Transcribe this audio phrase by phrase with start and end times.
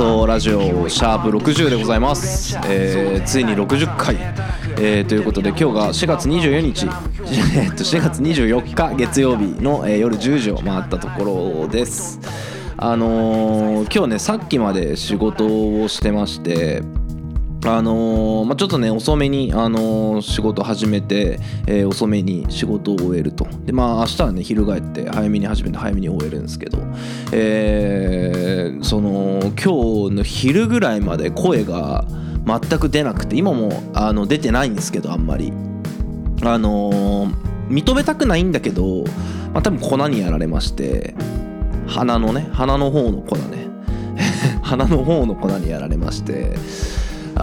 [0.00, 4.16] 星のアーソーラジオシャープ60でございます、えーついに60回、
[4.78, 6.86] えーということで今日が4月24日。
[7.54, 12.18] えーっと4月24日月曜日の、えー夜10時を回ったところです。
[12.78, 15.44] あのー今日ねさっきまで仕事
[15.82, 16.82] をしてまして
[17.76, 23.46] あのーまあ、ちょっとね遅めに、あのー仕事始めて、えー遅めに仕事を終えると。
[23.64, 26.78] でまあ明日はね翻って早めに始めて早めに終えるんですけど、
[27.32, 32.04] えーその今日の昼ぐらいまで声が
[32.44, 35.52] 全く出なくて今もあの出てないんですけどあんまり。
[36.42, 37.30] あの
[37.68, 39.04] 認めたくないんだけど、
[39.52, 41.14] まあ、多分粉にやられまして
[41.86, 43.68] 鼻のね鼻の方の粉ね。
[44.62, 46.56] 鼻の方の粉にやられまして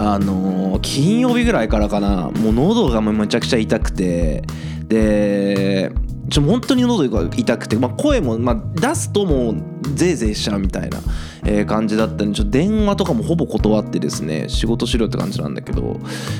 [0.00, 2.30] あの金曜日ぐらいからかな。
[2.30, 4.42] もう喉がもうめちゃくちゃ痛くて。
[4.88, 5.92] で
[6.30, 9.56] ちょ本当に喉が痛くて、まあ、声も、まあ、出すともう
[9.94, 10.98] ぜいぜいしちゃうみたいな、
[11.44, 15.98] えー感じだったんでちょ電話とかもほぼ断ってですね仕事しろって感じなんだけど、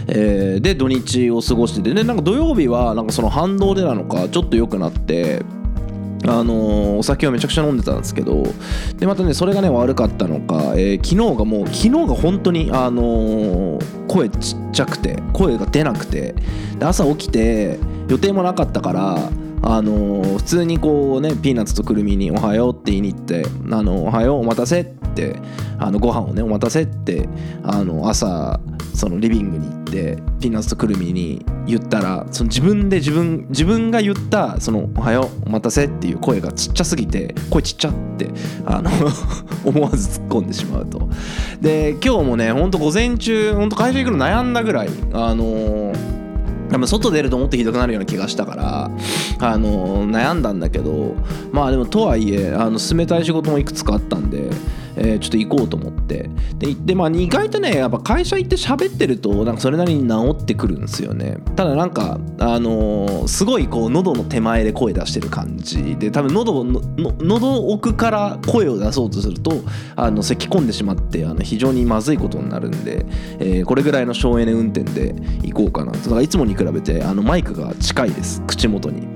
[0.08, 1.94] えーで土日を過ごしてて。
[1.94, 5.42] でなんか土曜日はなんかその反動でなのかちょっと良くなって。
[6.24, 8.42] あのーお酒をめちゃくちゃ飲んでたんですけど
[8.96, 16.34] でまたねそれがね悪かったのか、えー昨日がもう昨日が本当にあのー声ちっちゃくて声が出なくて
[16.78, 19.30] で朝起きて予定もなかったから
[19.62, 24.84] あのー普通にこうねピーナッツとくるみに「おはよう」って言いに行って「あのおはようお待たせ」っ
[25.14, 25.36] て
[25.78, 27.28] あのご飯をねお待たせって
[27.62, 28.60] あの朝
[28.94, 38.30] そのリビングに行ってピーナッツとくるみに言ったらその自分で自分自分が言ったその「おはようお待たせ」っていう声がちっちゃすぎて声ちっちゃって
[38.64, 38.90] あの
[39.66, 41.08] 思わず突っ込んでしまうと。
[41.60, 45.92] で今日もねほんと午前中ほんと会社行くの悩んだぐらいあの
[46.70, 48.90] 多分外出るともっとひどくなるような気がしたから
[49.40, 51.14] あの悩んだんだけど
[51.50, 54.50] まあでもとはいえあの進めたい仕事もいくつかあったんで、
[54.98, 56.30] えーちょっと行こうと思って。
[56.58, 61.38] で行ってまあ意外とねやっぱ会社行って喋ってるとなんかそれなりに治ってくるんですよね。
[61.56, 69.52] ただなんかあのーすごいこう喉の手前で声出してる感じで多分喉のの喉奥から声を出そうとすると
[69.96, 73.04] あの咳き込んでしまってあの非常にまずいことになるんで、
[73.38, 78.42] えーこれぐらいの省エネ運転で行こうかなだからいつもに比べてあのマイクが近いです。
[78.46, 79.08] 口元に。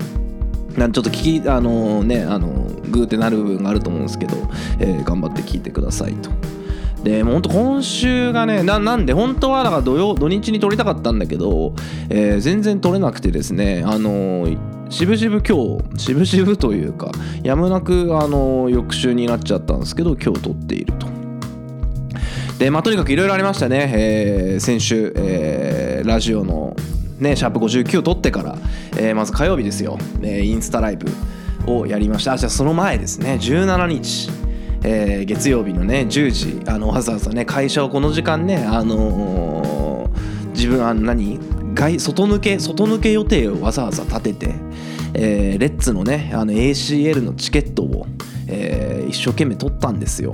[0.77, 4.35] なんちょっと聞きあのねあのグーってなる部分があると思うんですけど、
[4.79, 6.29] えー頑張って聞いてくださいと。
[7.03, 11.73] でもうほんと今週がねななんで本当はだから土曜土日に撮りたかったんだけど、
[12.09, 14.47] えー全然撮れなくてですねあの
[14.89, 17.11] しぶしぶ今日しぶしぶというか
[17.41, 21.07] やむなくあの翌週になっちゃったんですけど今日撮っていると。
[22.59, 26.75] でまあとにかくいろいろありましたね、えー先週、えーラジオの
[27.19, 28.57] ねシャープ59を撮ってから、
[28.97, 31.07] えーまず火曜日ですよ、えーインスタライブ
[31.67, 32.33] をやりました。
[32.33, 33.37] あじゃあその前ですね。
[33.41, 34.29] 17日。
[34.85, 36.61] えー月曜日のね10時。
[36.67, 41.39] あのわざわざね会社をこの時間ねあのー自分あの何？
[41.73, 44.55] 外外抜け外抜け予定をわざわざ立てて、
[45.13, 48.05] えーレッツのねあの ACL のチケットを、
[48.47, 50.33] えー一生懸命取ったんですよ。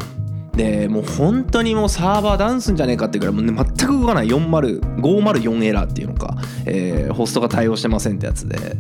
[0.54, 4.28] でもう本当にもうサーバーダンスんじゃねえかっていうぐらいもう、ね、全く動かない。
[4.28, 8.78] 40 504エラーっていうのか、えーホストが対応してませんってやつで、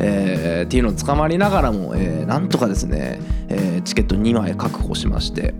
[0.00, 5.54] えーっていうのを捕まりながらも、えーなんとかですね、えーチケット2枚確保しまして。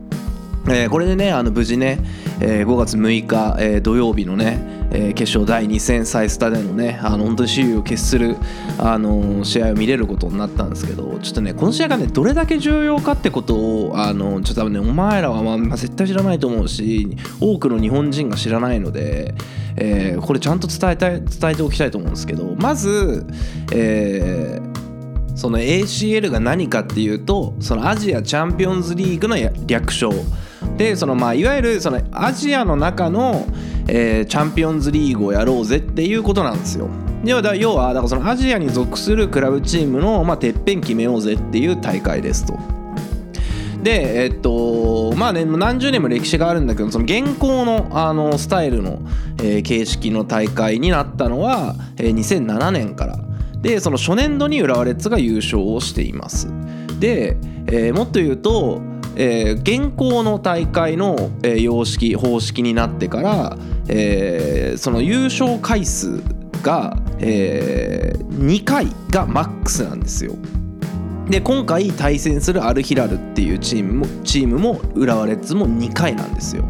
[0.70, 1.98] えーこれでねあの無事ね、
[2.40, 4.58] えー5月6日、えー土曜日のね、
[4.92, 8.36] えー決勝第2戦サイスタでのねあの本当に首位を決する、
[8.78, 19.34] あの試合を見れることになったんですけどちょっとねこの試合がねどれだけ重要かってことをあのちょっと多分ねお前らは、まあまあ絶対知らないと思うし多くの日本人が知らないので、
[19.76, 23.26] えこれちゃんと伝えたい伝えておきたいと思うんですけどまず、
[23.72, 24.70] えー
[25.36, 30.10] その ACL が何かっていうとそのアジアチャンピオンズリーグの略称。
[30.80, 33.44] でそのまあいわゆるそのアジアの中の、
[33.86, 36.88] えーチャンピオンズリーグをやろうぜっていうことなんですよ。
[37.22, 42.58] 要は要はだからそのアジアに属するクラブチームの、まあ、てっぺん決めようぜっていう大会ですと。
[43.82, 49.00] でえっとまあね何十年も歴史があるんだけどその現行のあのスタイルの、
[49.42, 53.18] えー形式の大会になったのは、えー2007年から
[53.60, 56.48] でその初年度に浦和レッズが優勝をしています
[56.98, 57.36] で、
[57.66, 58.80] えーもっと言うと、
[59.22, 63.58] えー現行の大会の、えー様式方式になってから、
[63.88, 66.22] えーその優勝回数
[66.62, 70.34] が、え2回がマックスなんですよ
[71.28, 76.64] で今回対戦するアルヒラルっていうチームもチームも浦和レッズも2回なんですよ。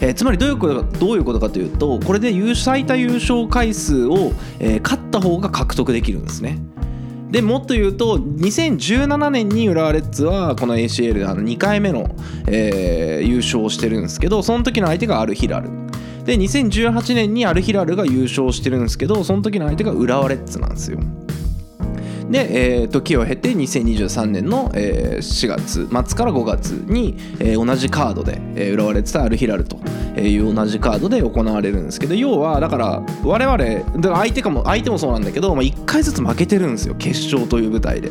[0.00, 6.58] えーつまりどういうことかどういうことかというとこれで最多優勝回数を、えー勝った方が獲得できるんですね。
[7.32, 12.14] でもっと言うと2017年に浦和レッズはこの ACL であの2回目の、
[12.46, 15.70] えー優勝をしてるんですけどその時の相手がアルヒラル。
[16.24, 20.98] で2018年にアルヒラルが優勝してるんですけどその時の相手が浦和レッズなんですよ。
[22.30, 29.76] で、えー時を経て2023年の、えー4月末から5月に、えー同じカードで、えー浦和レッズ対アルヒラルと
[30.20, 38.10] いう同じカードで行われるんですけど要はだから我々だから相手かも相手もそうなんだけど、まあ、1回ずつ負けてるんですよ決勝という舞台で。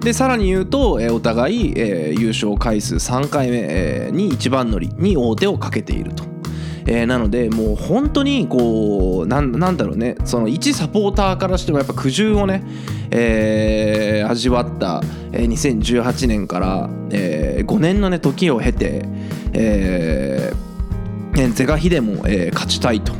[0.00, 6.33] でさらに言うと、えーお互い、えー優勝回数3回目、えーに一番乗りに王手をかけていると。
[6.86, 10.16] えーなのでもう本当にこうなんなんだろうね。
[10.24, 12.62] その一サポーターからしてもやっぱ苦渋をね、
[13.10, 15.02] えー味わった、
[15.32, 19.06] えー2018年から、え5年のね時を経て、
[19.52, 23.12] えーね是が非でも、えー勝ちたいと、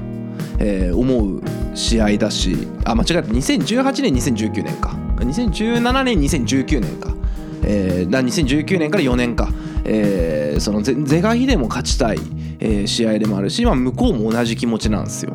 [0.59, 1.43] えー思う
[1.75, 3.21] 試合だしあ間違えた。
[3.23, 4.97] 2018年2019年か。
[5.19, 7.15] 2017年2019年か、
[7.63, 9.49] えーだ2019年から4年か、
[9.85, 12.19] えーその是が非でも勝ちたい、
[12.65, 15.35] えー試合でもあるし、まあ、向こうも同じ気持ちなんですよ。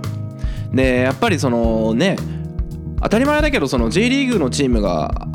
[0.73, 2.15] でやっぱりそのね
[3.01, 5.27] 当たり前だけどその J リーグのチームが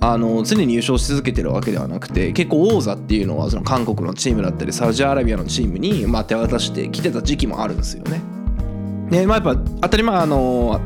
[0.00, 8.20] あの常に優勝し続けてるわけではなくて結構王座っていうのはその韓国のチームだったりサウジアラビアのチームに、まあ、手渡してきてた時期もあるんですよね。
[9.10, 10.80] でまあ、やっぱ当たり前あの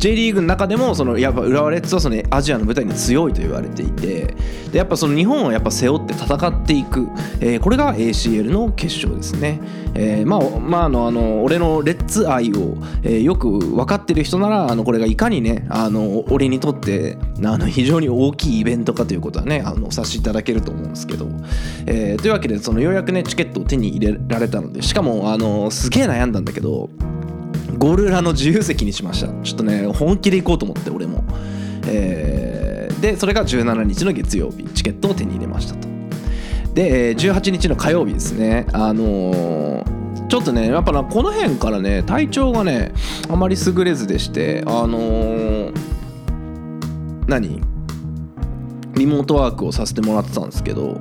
[0.00, 4.34] J リーグの中でもそのやっぱ浦和レッズはそのアジアの舞台に強いと言われていて
[4.72, 7.06] でやっぱその日本をやっぱ背負って戦っていく、
[7.40, 9.60] えーこれが ACL の決勝ですね、
[9.94, 21.28] えーまあまああのあの俺のレッツ愛を、えーよく分かってる人ならあのこれがいかにねあの俺にとってあの非常に大きいイベントかということはねあのお察しいただけると思うんですけど、
[21.86, 26.88] えというわけでそのようやくねチケットを手に入れられたのでしかもあのすげえ悩んだんだけど
[27.80, 29.28] ゴル裏の自由席にしました。
[29.42, 31.24] ちょっとね本気で行こうと思って俺も、
[31.86, 34.64] えーでそれが17日の月曜日。
[34.74, 35.88] チケットを手に入れましたと。
[36.74, 38.66] で18日の火曜日ですね。
[38.72, 42.92] あのーちょっとねやっぱなこの辺からね体調がね
[43.28, 45.72] あまり優れずでしてあのー
[47.26, 47.60] 何？
[48.94, 50.98] リモートワークをさせてもらってたんですけど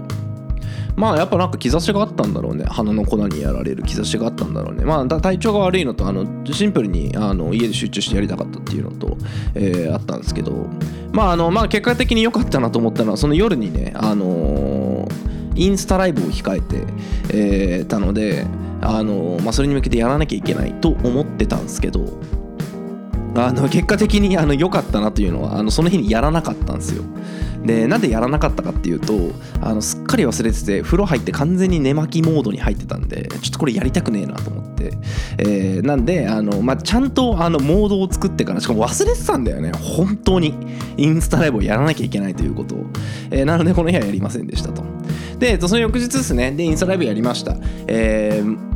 [0.99, 2.65] まあやっぱなんか兆しがあったんだろうね。
[2.65, 4.83] 鼻の粉にやられる兆しがあったんだろうね。
[4.83, 9.17] まあ体調が悪いのとあのシンプルにあの家で集中してやりたかったっていうのと、
[9.55, 10.67] えーあったんですけど。
[11.13, 16.83] まああのまあ結果的に良かったなと思ったのはその夜にねあのーインスタライブを控えて、
[17.33, 18.45] えーたので
[18.81, 22.19] あのまあそれに向けてやらなきゃいけないと思ってたんですけど。
[23.47, 27.03] あの結果的に良かったなというのはあのその日にやらなかったんですよ。
[27.63, 29.13] でなんでやらなかったかっていうと
[29.61, 34.93] あのすっかり忘れてて風呂入って完全に寝巻きモードに入ってたんでちょっとこれやりたくねえなと思って、
[35.39, 39.71] えーなんであの、まあ、ちゃんとあのモードを作ってからしかも忘れてたんだよね。
[39.73, 40.53] 本当に。
[40.97, 42.85] インスタライブをやらなきゃいけないということを、
[43.31, 44.83] えーなのでこの日はやりませんでしたと。
[45.37, 46.51] でその翌日ですね。
[46.51, 47.57] でインスタライブやりました。
[47.87, 48.69] えー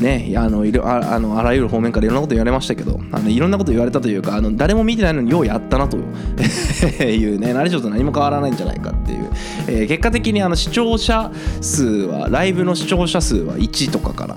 [0.00, 9.30] ね、あのいろああのあらゆる方面からいろんなこと言われましたけどあのいろんなこと言われたというかあの誰も見てないのにようやったなという ね何しろと何も変わらないんじゃないかっていう、
[9.68, 14.36] えー結果的にあの視聴者数はライブの視聴者数は1とかかな。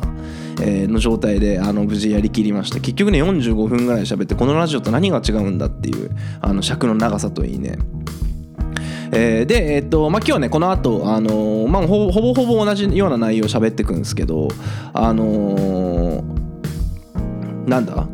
[0.61, 6.11] の状態であの無事やりきりました結局ね45分ぐらい喋ってこのラジオと何が違うんだっていう
[6.41, 7.77] あの尺の長さといいね
[9.11, 14.47] えーで、えっとまあ、今日ねこの後、あのまあ、ほぼほぼほぼ同じような内容を喋ってくんですけど
[14.93, 16.39] あのー
[17.67, 18.07] なんだ？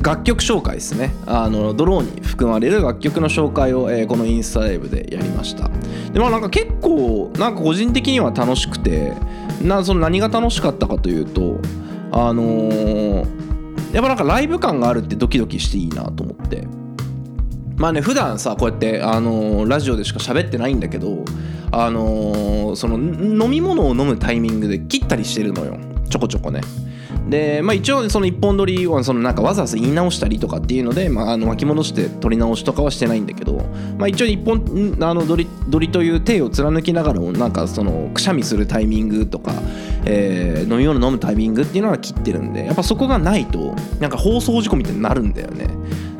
[0.00, 1.12] 楽曲紹介ですね。
[1.26, 5.68] あのドローンに含まれる楽曲の紹介を、えーこのインスタライブでやりました。
[6.12, 9.12] でまあなんか結構なんか個人的には楽しくて
[9.60, 11.58] なその何が楽しかったかというと
[12.12, 13.26] あのー
[13.92, 16.66] やっぱなんかライブ感があるってドキドキしていいなと思って。
[17.78, 21.24] まあね普段さこうやって、あのラジオでしか喋ってないんだけど、
[21.70, 25.78] あのその飲み物を飲むタイミングで切ったりしてるのよ。
[26.10, 26.60] ちょこちょこね。
[27.28, 33.56] で、まあ、一応その一本撮りをそのなんかわざわざ言い直したりとかっていうので、まあ、あの巻き戻して撮り直しとかはしてないんだけど、
[33.98, 39.52] まあ、一応一本あの撮り撮りという体を貫きながらもなんかそのくしゃみするタイミングとか、
[40.04, 45.66] えー飲み物飲むタイミングっていうのは切ってるんでやっぱそこがないとなんか放送事故みたいになるんだよね。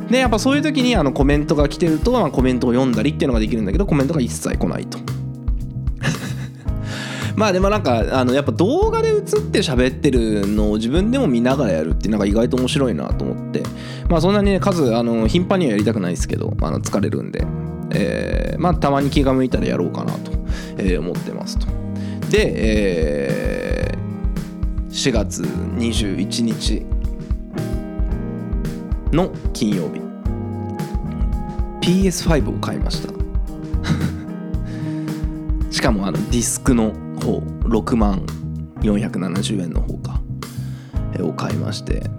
[0.09, 4.97] でやっぱそういう時にあのコメントが来てると、まあ、コメントを読んだりっていうのができるんだけどコメントが一切来ないと。
[7.35, 13.63] まあでもなんかあのやっぱ動画で映って喋ってるのを自分でも見ながらやるってなんか意外と面白いなと思って。
[14.09, 17.45] まあそんなにね数あの頻繁にはやりたくないですけどあの疲れるんで、
[17.91, 20.31] えーまあたまに気が向いたらやろうかなと、
[20.77, 21.67] えー思ってますと。
[22.29, 23.99] で、えー
[24.89, 26.83] 4月21日
[29.13, 29.98] の金曜日
[31.81, 33.13] PS5 を買いました。
[35.71, 38.23] しかもあのディスクの方6万
[38.81, 40.21] 470円の方か
[41.21, 42.09] を買いまして。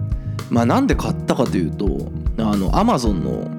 [0.49, 3.49] まあなんで買ったかというとあの Amazon の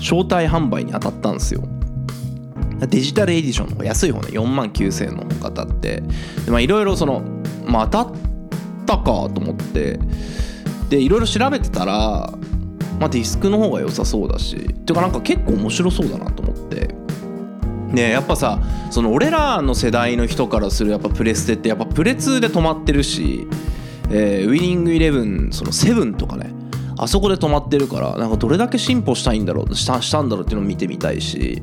[0.00, 1.62] 招待販売に当たったんですよ。
[2.80, 6.02] デジタルエディションの方安い方ね4万9000円の方当たって。
[6.44, 7.22] でまあいろいろその
[7.66, 8.14] まあ当たっ
[8.86, 10.00] たかと思って。
[10.90, 12.32] でいろいろ調べてたら
[12.98, 16.94] まあディスクの方が良さそうだしていうかなんか結構面白そうだなと思って。
[17.88, 23.46] ねやっぱさその俺らの世代の人からするやっぱプレステってやっぱプレ2で止まってるし、
[24.10, 26.52] えーウィニングイレブンその7とかね
[26.98, 31.62] あそこで止まってるからなんかどれだけ進歩したいんだろうしたしたんだろうっていうのを見てみたいし。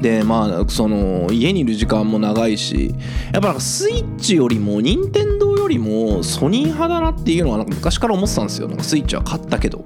[0.00, 2.94] でまあその家にいる時間も長いし
[3.32, 8.68] やっぱなんかスイッチよりも任天堂よりもソニー派だなっていうのはなんか昔から思ってたんですよ。
[8.68, 9.82] なんかスイッチは買ったけど。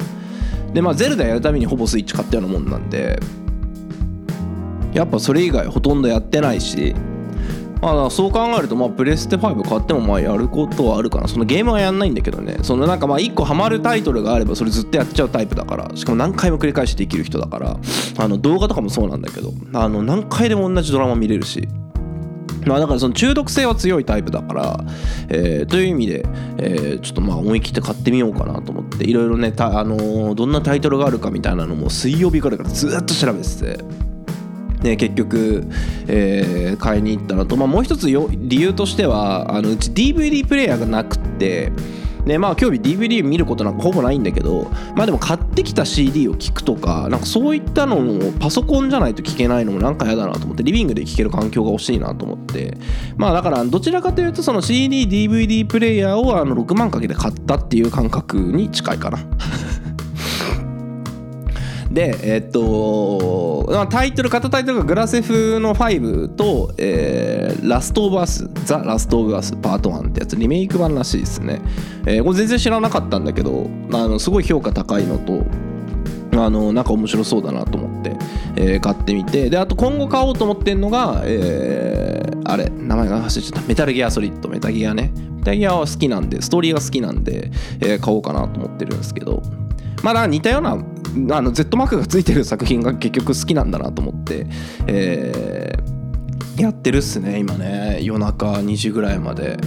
[0.72, 3.18] でまあゼルダやるためにほぼスイッチ買ったようなもんなんで。
[4.92, 6.94] やっぱそれ以外ほとんどやってないし。
[7.80, 11.28] まあそう考えるとまあプレステ5買ってもまあやることはあるかな。
[11.28, 12.58] そのゲームはやんないんだけどね。
[12.62, 15.90] そのなんかまあ1個ハマるタイトルがあればそれずっとやっちゃうタイプだから。
[15.94, 17.78] しかも何回も繰り返しできる人だから。
[18.18, 19.52] あの動画とかもそうなんだけど。
[19.74, 21.68] あの何回でも同じドラマ見れるし。
[22.68, 24.84] まあだからその中毒性は強いタイプだから、
[25.28, 26.26] えーという意味で、
[26.58, 34.08] えーちょっとまあ思い切って買ってみようかなと思っていろいろね、あのーどんなタイトルがあるかみたいなのも水曜日からからずっと調べてて。
[34.82, 35.64] ね、結局、
[36.06, 41.72] えー買いに行ったのと、まあ、もう一つよ理由としてはあのうち DVD プレイヤーがなくって
[42.24, 52.76] でまあ今日 DVD 見ることなんかほぼないんだけどまあでも買ってきた CD を聴くとかなんかそういったのをパソコンじゃないと聴けないのもなんか嫌だなと思ってリビングで聴ける環境が欲しいなと思って
[53.16, 59.18] まあだからどちらかというとその CDDVD プレイヤーをあの6万かけて買ったっていう感覚に近いかな。
[61.98, 71.60] でえっとタイトル型タイトルがグラセフの5と、えーラストオブアスザ・ラストオブアスパート1ってやつリメイク版らしいですね、
[72.06, 75.44] えーこれ全然知らなかったんだけどあのすごい評価高いのと
[76.40, 78.16] あのなんか面白そうだなと思って、
[78.54, 79.50] えー買ってみて。
[79.50, 83.66] であと今後買おうと思ってんのが、えーあれ名前が忘れちゃった。
[83.66, 85.12] メタルギアソリッドメタギアね。
[85.38, 87.50] メタギアは好きなんでストーリーが好きなんで、
[87.80, 89.42] えー買おうかなと思ってるんですけど。
[90.02, 90.78] まあだ似たような
[91.30, 94.46] あの Z マークがついてる作品が結局好きなんだなと思って、
[94.86, 95.98] えー
[96.58, 98.00] やってるっすね今ね。
[98.02, 99.58] 夜中2時ぐらいまで。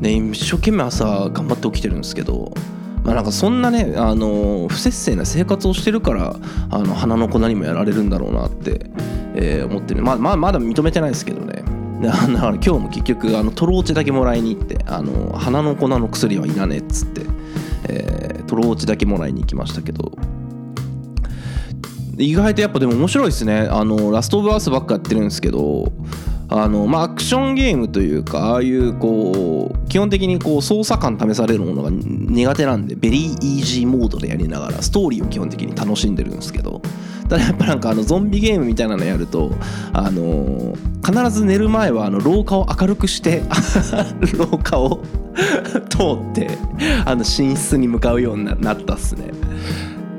[0.00, 2.52] ね一生懸命朝頑張って起きてるんですけど
[3.04, 6.36] まあなんかそんなねあの不節制な生活をしてるから
[6.70, 8.86] あの花の粉にもやられるんだろうなって、
[9.34, 11.62] えー思ってるまあまあまだ認めてないですけどね。
[12.00, 17.22] であのだから今日も結局あのトローチだけもらいに行ってあの花の粉の薬はいらねえっつって、
[17.88, 20.12] えートローチだけもらいに行きましたけど。
[22.20, 23.68] 意外とやっぱでも面白いですね。
[23.70, 25.92] あのラストオブアースばっかやってるんですけど
[26.48, 36.82] あのまあアクションゲームというかああいうこう基本的にこう操作感試されるものが苦手なんでベリーイージーモードでやりながらストーリーを基本的に楽しんでるんですけど
[37.28, 39.52] ただやっぱなんかあのゾンビゲームみたいなのやると
[39.92, 40.74] あの
[41.06, 43.42] 必ず寝る前はあの廊下を明るくして
[44.36, 45.02] 廊下を
[45.88, 45.98] 通
[46.30, 46.50] って
[47.04, 49.30] あの寝室に向かうようになったっすね。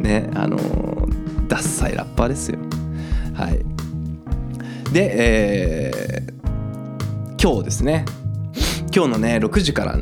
[0.01, 0.57] ねあの
[1.51, 2.57] ダッサいラッパーですよ。
[3.33, 3.59] はい。
[4.93, 6.31] で、えー
[7.43, 8.05] 今日ですね。
[8.95, 9.99] 今日のね6時から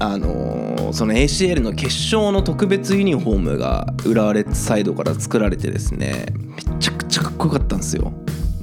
[0.00, 8.12] あのーその ACL の決勝の特別ユニフォームが浦和レッズサイドから作られてですねめちゃくちゃかっこよかったんですよ。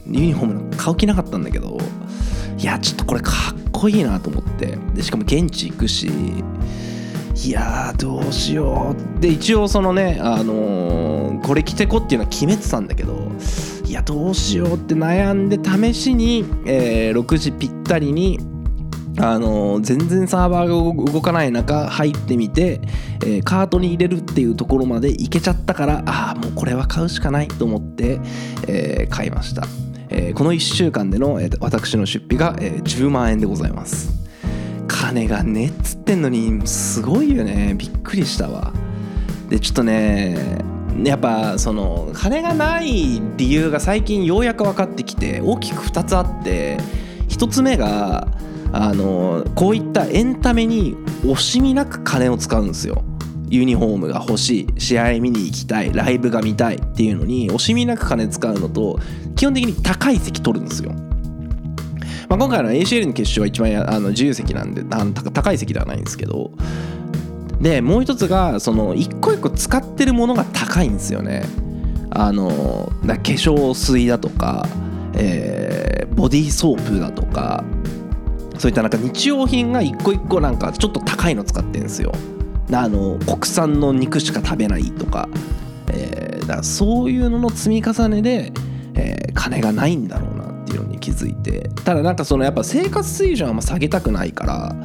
[0.06, 1.80] ユニフォームなんか買う気なかったんだけど
[2.60, 4.78] いやちょっとこれかっこいいなと思って。
[4.94, 6.12] でしかも現地行くし
[7.46, 9.22] いやどうしよう。
[9.22, 13.32] で一応そのねあのーこれ着てこっていうのは決めてたんだけど
[13.86, 18.40] いやどうしようって悩んで試しに、えー6時ぴったりに
[19.20, 22.82] あの全然サーバーが動かない中入ってみて、
[23.24, 28.20] えーカートに入れるっていうところまで行けちゃったからああもうこれは買うしかないと思って、
[28.68, 29.64] えー買いました、
[30.10, 34.27] えーこの1週間での、え私の出費が、え10万円でございます。
[35.00, 37.76] 金がねっつってんのにすごいよね。
[37.78, 38.74] びっくりしたわ。
[39.48, 40.64] でちょっとね
[41.04, 46.80] やっぱその金がない理由が最近ようやく分かってきて大きく2つあって
[47.30, 48.28] 1つ目が
[48.74, 53.04] あのこういったエンタメに惜しみなく金を使うんですよ。
[53.50, 59.00] ユニフォームが欲しい試合見に行きたいライブが見たいっていうのに惜しみなく金使うのと
[59.36, 60.92] 基本的に高い席取るんですよ。
[62.30, 66.52] まあ、今回の ACL の決勝は一番あの自由席なんであの高い席ではないんですけど
[67.62, 71.44] でもう一つがその一個一個使ってるものが高いんですよね。
[72.10, 74.68] あの化粧水だとか、
[75.14, 77.64] えーボディーソープだとか
[78.58, 82.12] そういったなんか日用品が一個一個なんかちょっと高いの使ってるんですよ。
[82.74, 85.30] あの国産の肉しか食べないとか,、
[85.90, 88.52] えーだからそういうのの積み重ねで、
[88.96, 90.37] えー金がないんだろう
[91.08, 91.70] 気づいて。
[91.86, 94.76] ただなんかそのやっぱ生活水準は下げたくないから、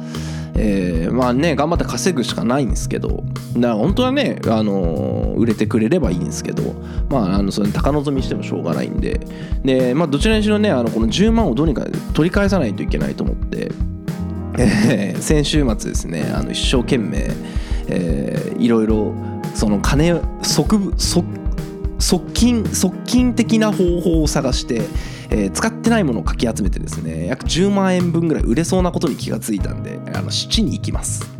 [0.55, 3.23] えーまあね頑張って稼ぐしかないんですけど
[3.55, 6.75] だから本当はね、あのー売れてくれればいいんですけど
[7.09, 9.19] まああのそれ高望みしてもしょうがないんで。
[9.65, 13.71] でまあどちらにしろねあのこの10万をどうにか取り返さないといけないと思って。
[14.57, 17.31] えー先週末ですねあの一生懸命、
[17.87, 19.13] えーいろいろ
[19.55, 21.43] その金側部側
[21.99, 24.81] 側近側近的な方法を探して、
[25.33, 31.27] えー使ってないものをかき集めてですね約10万円分ぐらい売れそうなことに気がついたんであの七に行きます。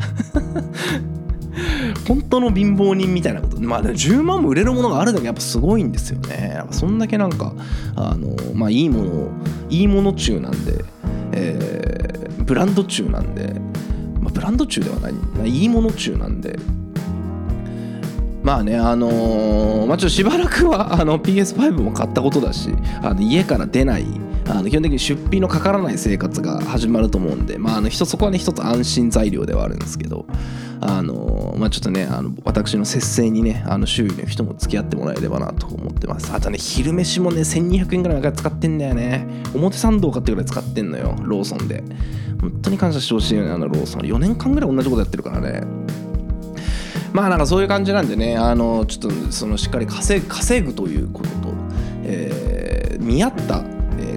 [2.08, 3.62] 本当の貧乏人みたいなこと。
[3.62, 6.62] まあでも10万も売れるものがあるだけやっぱすごいんですよね。
[6.72, 7.54] そんだけなんか
[7.96, 9.28] あのまあいいもの
[9.70, 10.84] いいもの中なんで、
[11.32, 12.04] えー
[12.44, 13.54] ブランド中なんで、
[14.20, 15.50] まあ、ブランド中ではない。
[15.50, 16.60] いいもの中なんで
[18.44, 22.70] まあねあのーまあちょっとしばらくは あの PS5 も買ったことだし
[23.02, 24.06] あの家から出ない
[24.48, 30.26] あの基本的に出費のかからない生活が始まると思うんでまああの人そこはね一つ安心材料ではあるんですけど
[30.82, 36.32] あのーまあちょっとねあの私の節制にねあの周囲の人も付き合ってもらえればなと思ってます。
[36.34, 39.26] あとね昼飯もね1200円ぐらい毎回使ってんだよね。
[39.54, 41.84] 表参道買ってぐらい使ってんのよローソンで。
[42.42, 44.02] 本当に感謝してほしいよねあのローソン。
[44.02, 45.62] 4年間ぐらい同じことやってるからね。
[47.16, 50.20] まあなんかそういう感じなんでねあのちょっとそのしっかり稼
[50.62, 51.54] ぐということと、
[52.04, 53.62] えー見合った、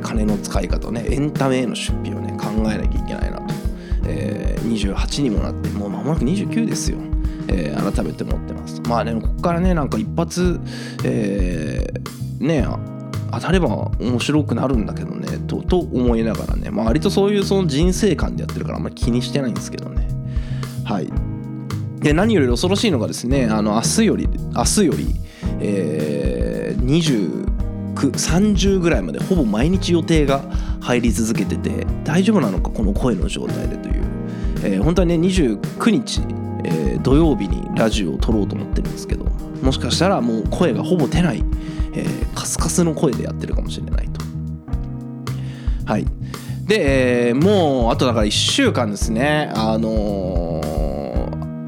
[0.00, 3.54] 金の使い方ねエンタメへの出費をね考えなきゃいけないなと、
[4.06, 6.98] えー28にもなってもう間もなく29ですよ、
[7.48, 10.60] えー改めて思ってますまあねここからねなんか一発、
[11.04, 12.66] えーね
[13.32, 20.08] 当たれば面白くなるんだけどねとと思いながらね、まあ、割とそういうその人生観でやってるからあんまり気にしてないんですけどね。
[20.84, 21.08] はい。
[22.00, 25.14] で何より恐ろしいのがですねあの明日より明日より、
[25.60, 30.42] えー、2930ぐらいまでほぼ毎日予定が
[30.80, 34.04] 入り続けてて大丈夫なのかこの声の状態でという、
[34.62, 36.20] えー本当はね29日、
[36.64, 39.24] えー土曜日にラジオを撮ろうと思ってるんですけど
[39.62, 41.44] もしかしたらもう声がほぼ出ない、
[41.94, 44.20] えーカスカスの声でやってるかもしれないと。
[45.86, 46.06] はい。
[46.64, 49.50] で、えーもうあとだから1週間ですね。
[49.54, 50.85] あのー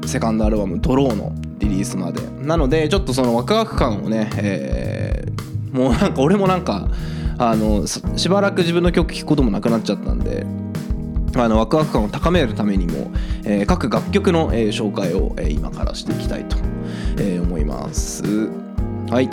[0.09, 2.21] セカンドアルバム「ドロー」のリリースまで。
[2.41, 5.39] なのでちょっとそのワクワク感をね、えー
[5.77, 6.87] もうなんか俺もなんか
[7.37, 10.47] あのしばらく自分の曲聴くこともなくなっちゃったんで
[11.35, 13.11] あのワクワク感を高めるためにも、
[13.45, 16.57] えー各楽曲の、えー紹介を、えー今からしていきたいと、
[17.19, 18.23] えー思います。
[19.11, 19.29] はい。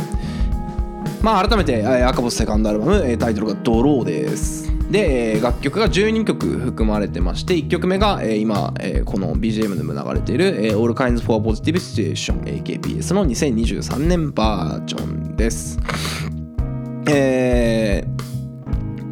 [1.23, 4.66] まあ改めて、えー赤星セカンドアルバム、えータイトルが「ドロー」です。
[4.91, 8.73] で、楽曲が12曲含まれてまして1曲目が、今、
[9.05, 15.79] この BGM でも流れている「All Kinds for Positive Situation」AKPS の2023年バージョンです。
[17.09, 18.17] えー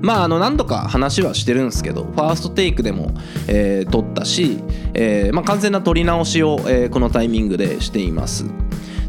[0.05, 3.15] まああの何度か話はしてるんですけどファーストテイクでも、
[3.49, 4.59] えー撮ったし、
[4.93, 8.45] えーまあ、完全な撮り直しを、えーこのタイミングでしています。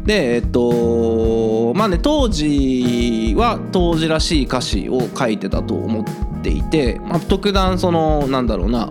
[0.06, 6.10] でえっとまあね当時は当時らしい歌詞を書いてたと思って
[6.46, 8.90] ていて、まあ、特段そのなんだろうな。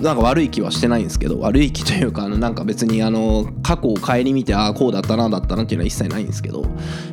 [0.00, 6.64] なんか悪い気はしてないんですけど悪い気というかあのなんか別にあの過去を顧みてああこうだったなだったなっていうのは一切ないんですけど、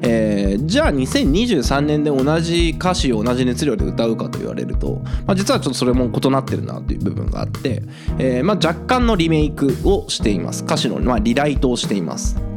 [0.01, 7.83] えーじゃあ2023年で同じ歌詞を同じ熱量で歌うかと言われると、まあ、実はちょっとそれも異なってるなという部分があって、
[8.17, 10.63] えーまあ、若干のリメイクをしています。
[10.63, 12.48] 歌詞の、まあ、リライトをしています。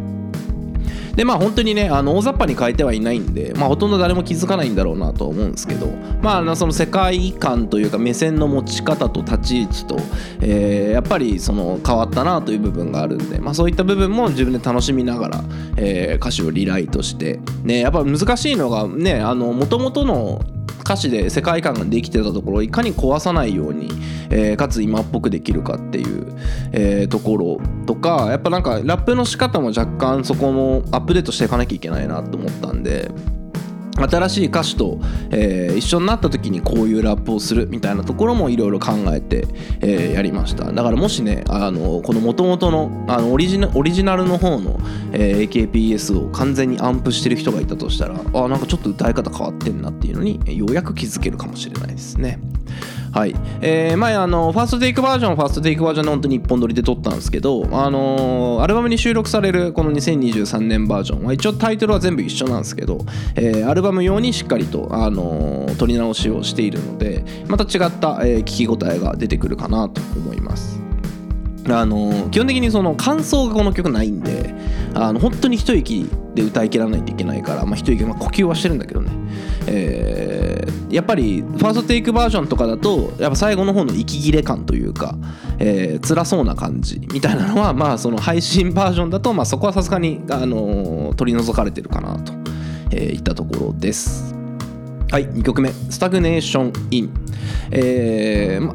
[1.15, 5.89] でまあ本当にねあの大雑把に変えてはいないんで、まあ、ほとんど誰も気づかないんだろうなとは思うんですけど
[6.23, 9.97] まあその世界観というか目線の持ち方と立ち位置と、
[10.41, 15.45] えーやっぱりその変わったなという部分があるんで、まあ、そういった部分も自分で楽しみながら、
[15.77, 20.41] えー歌詞をリライトして、ね、やっぱ難しいのがねもともとの
[20.83, 23.89] 歌詞で世界観ができてたところをいかに壊さないように、
[24.31, 26.33] えーかつ今っぽくできるかっていう、
[26.73, 33.11] えーところとかやっぱなんかラップの仕方も若干そこもアップデートしていかなきゃいけないなと思ったんで
[33.97, 34.99] 新しい歌手と、
[35.31, 39.47] えー一緒になった時にこういうラップをするみたいなところもいろいろ考えて、
[39.81, 40.73] えーやりました。
[40.73, 44.79] だからもしねあのこの元々のあのオリジナオリジナルの方の、
[45.13, 52.39] えー AKPS を完全にアンプしてる人がいたとしたらあなんかちょっと歌い方変わってんなっていうのにようやく気づけるかもしれないですね。
[53.13, 62.99] はい、えー前あのファーストテイクバージョンファーストテイクバージョンで本当に一本撮りで撮ったんですけど、あのーアルバムに収録されるこの2023年バージョンは一応タイトルは全部一緒なんですけど、
[63.37, 70.82] えーアルバム用にしっかりと、あのー撮り直しをしているのでまた違った、えー聞き応えが出てくるかなと思います。
[71.69, 74.55] あの基本的にその感想がこの曲ないんで
[74.95, 79.11] あの本当に一息で歌い切らないといけないから、まあ、一息、まあ、呼吸はしてるんだけどね、
[79.67, 85.17] えーやっぱりファーストテイクバージョンとかだとやっぱ最後の方の息切れ感というか、
[85.59, 92.35] えー辛そうな感じみたいなのはまあその配信バージョンだと、まあ、そこはさすがに、あの取り除かれてるかなと、
[92.91, 94.35] えーいったところです。
[95.11, 97.11] はい2曲目「スタグネーション・イン」
[97.71, 98.75] えーま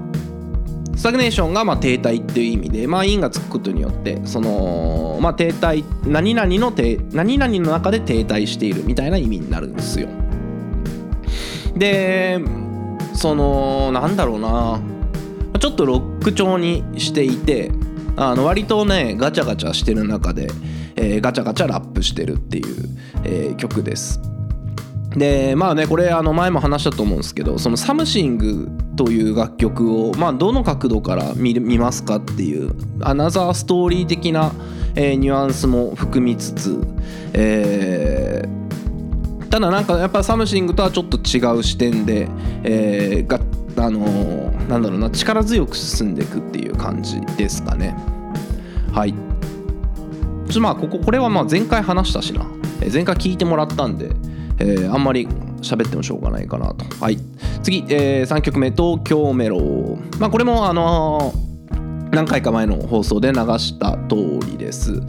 [0.98, 10.10] スタグネーションがまあ停滞っていう意味で、まあ、インがつくことによってその、まあ、停滞何々の停何々の中で停滞しているみたいな意味になるんですよ。
[11.76, 12.40] で
[13.14, 14.82] そのなんだろうな
[15.60, 17.72] ちょっとロック調にしていて
[18.16, 20.48] あの割とねガチャガチャしてる中で、
[20.96, 22.66] えーガチャガチャラップしてるっていう、
[23.24, 24.20] えー曲です。
[25.16, 34.52] でまあねこれあの前も話したと思うんですけどその「サムシング」という楽曲を、まあ、どの角度から見る見ますかっていうアナザーストーリー的な、
[34.96, 36.80] えーニュアンスも含みつつ、
[37.34, 38.58] えー
[39.50, 42.28] ただなんかやっぱサムシングとはちょっと違う視点で、
[42.64, 43.40] えーが
[43.82, 47.96] あのーなんだろうな力強く進んでいくっていう感じですかね。
[48.92, 49.14] はい。
[49.14, 49.20] ちょ
[50.50, 52.46] っとまあこここれはまあ前回話したしな。
[52.92, 54.12] 前回聞いてもらったんで、
[54.60, 55.28] えーあんまり
[55.62, 56.86] 喋ってもしょうがないかなと。
[57.00, 57.18] はい。
[57.64, 61.48] 次、え3曲目「東京メロ」まあこれもあのー
[62.12, 65.02] 何回か前の放送で流した通りです。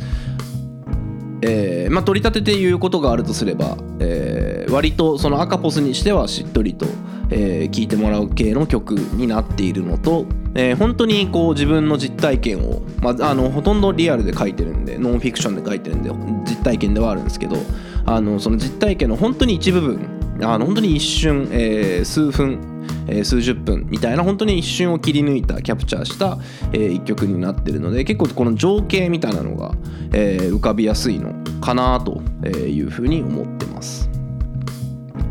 [1.41, 6.93] えーまあ、取り立てて言うことがあるとすれば、えー割とその赤ポスにしてはしっとりと聴、
[7.31, 16.11] えー、いてもらう系の曲になっているのと、えー本当にこう自分の実体験を、まあ、あのほとんどリアルで書いてるんでノンフィクションで書いてるんで
[16.45, 17.57] 実体験ではあるんですけど
[18.11, 20.01] あのその実体験の本当に一部分
[20.43, 26.39] あの本当に一瞬、えー数分えー数十分みたいな本当に一瞬を切り抜いたキャプチャーした、
[26.73, 29.73] えー一曲になってるので結構この情景みたいなのが、
[30.13, 34.09] えー浮かびやすいのかなというふうに思ってます。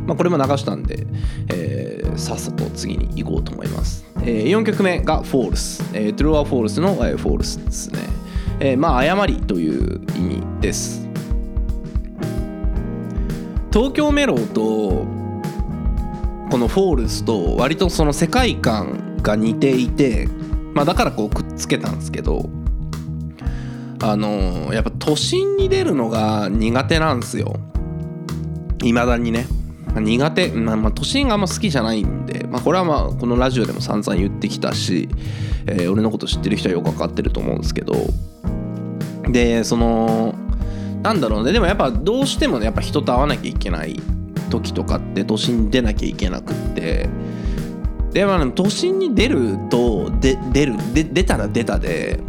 [0.05, 1.07] まあ、これも流したんで、
[1.49, 4.05] えーさっさと次に行こうと思います。
[4.21, 7.99] え4曲目が False、えー、True or False の、えー False ですね。
[8.59, 11.06] えーまあ誤りという意味です。
[13.77, 15.05] 東京メロと
[16.49, 20.27] この「フォールスと割とその世界観が似ていて、
[20.73, 22.49] まあ、だからこうくっつけたんですけど
[24.01, 27.59] あのやっぱ都心に出るのが苦手なんですよ。
[28.83, 29.45] いまだにね。
[29.95, 35.07] 苦手、まあ、まあ都心があんま好きじゃないんで、まあ、これはまあこのラジオでも散々言ってきたし、
[35.67, 37.93] え俺のこと知ってる人はよく分かってると思うんですけど。
[39.29, 40.33] でその
[41.03, 41.51] なんだろうね。
[41.51, 44.01] でもやっぱどうしてもねやっぱ人と会わなきゃいけない
[44.49, 47.09] 時とかって都心に出なきゃいけなくって。
[48.13, 52.19] でも、ね、都心に出るとで出るで出たら出たで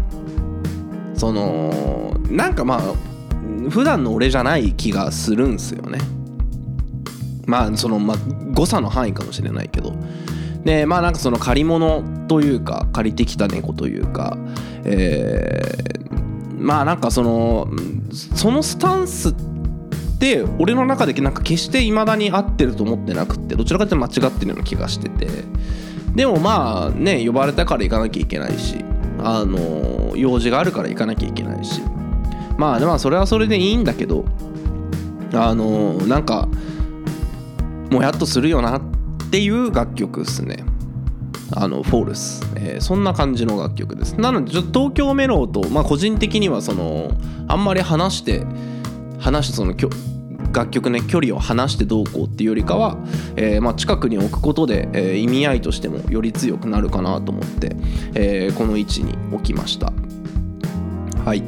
[1.15, 5.99] そのなんかまあ普段の俺じゃない気がするんすよね。
[7.47, 8.17] まあそのまあ
[8.53, 9.95] 誤差の範囲かもしれないけど。
[10.65, 14.37] でまあなんかその借り物というか借りてきた猫というか
[14.85, 16.18] えー
[16.59, 17.69] まあなんかその
[18.11, 19.35] そのスタンスっ
[20.19, 25.29] て俺の中でなんか決して未だに合ってると思ってなくってどちらかというと間違ってるような気がしてて
[26.15, 28.85] でもまあね呼ばれたから行かなきゃいけないし
[29.21, 31.81] あの用事があるから行かなきゃいけないし
[32.57, 34.25] まあまあそれはそれでいいんだけど
[35.33, 36.49] あのなんか
[37.91, 38.83] もやっとするよなっ
[39.31, 40.65] ていう楽曲ですね。
[41.53, 44.15] あのフォールス、えーそんな感じの楽曲です。
[44.15, 47.11] なのでちょっと東京メロと、まあ、個人的にはその
[47.49, 48.45] あんまり話して
[49.19, 49.91] 話してそのきょ
[50.53, 52.97] 楽曲ね距離を離してどうこうっていうよりかは、
[53.37, 57.77] えーまあ、近くに置くことで、えー意味合いとしてもより強くなるかなと思って、
[58.15, 59.93] えーこの位置に置きました。
[61.25, 61.43] はい。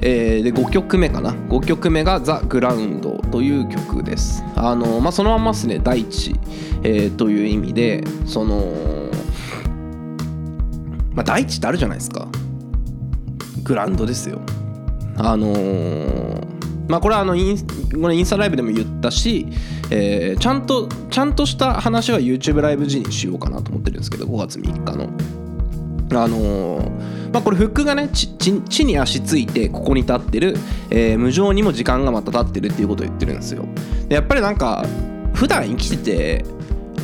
[0.00, 1.32] えーで5曲目かな。
[1.32, 4.44] 5曲目が「ザ・グラウンド」という曲です。
[4.54, 6.34] あの、まあ、そのまんまですね大地、
[6.82, 9.05] えーという意味でその
[11.16, 12.28] まあ大地ってあるじゃないですか。
[13.64, 14.40] グランドですよ。
[15.16, 16.46] あのー
[16.88, 17.58] まあこれはあのイン
[18.00, 19.48] これインスタライブでも言ったし、
[19.90, 25.10] えーちゃんとちゃんとした話は YouTube ライブ時にしようかなと思ってるんですけど5月3日の。
[26.12, 30.56] あのーまあ、これフックがね地地地に足ついてここに立ってる、
[30.90, 33.64] えー無情にも時間がまた経ってるっていうことを言ってるんですよ。
[34.08, 34.84] でやっぱりなんか
[35.34, 36.44] 普段生きてて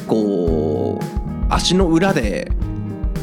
[0.07, 1.05] こう
[1.53, 2.53] 足の裏で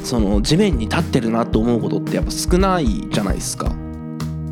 [0.03, 3.71] その地面に立ってるなと思うことってやっぱ少ないじゃないですか。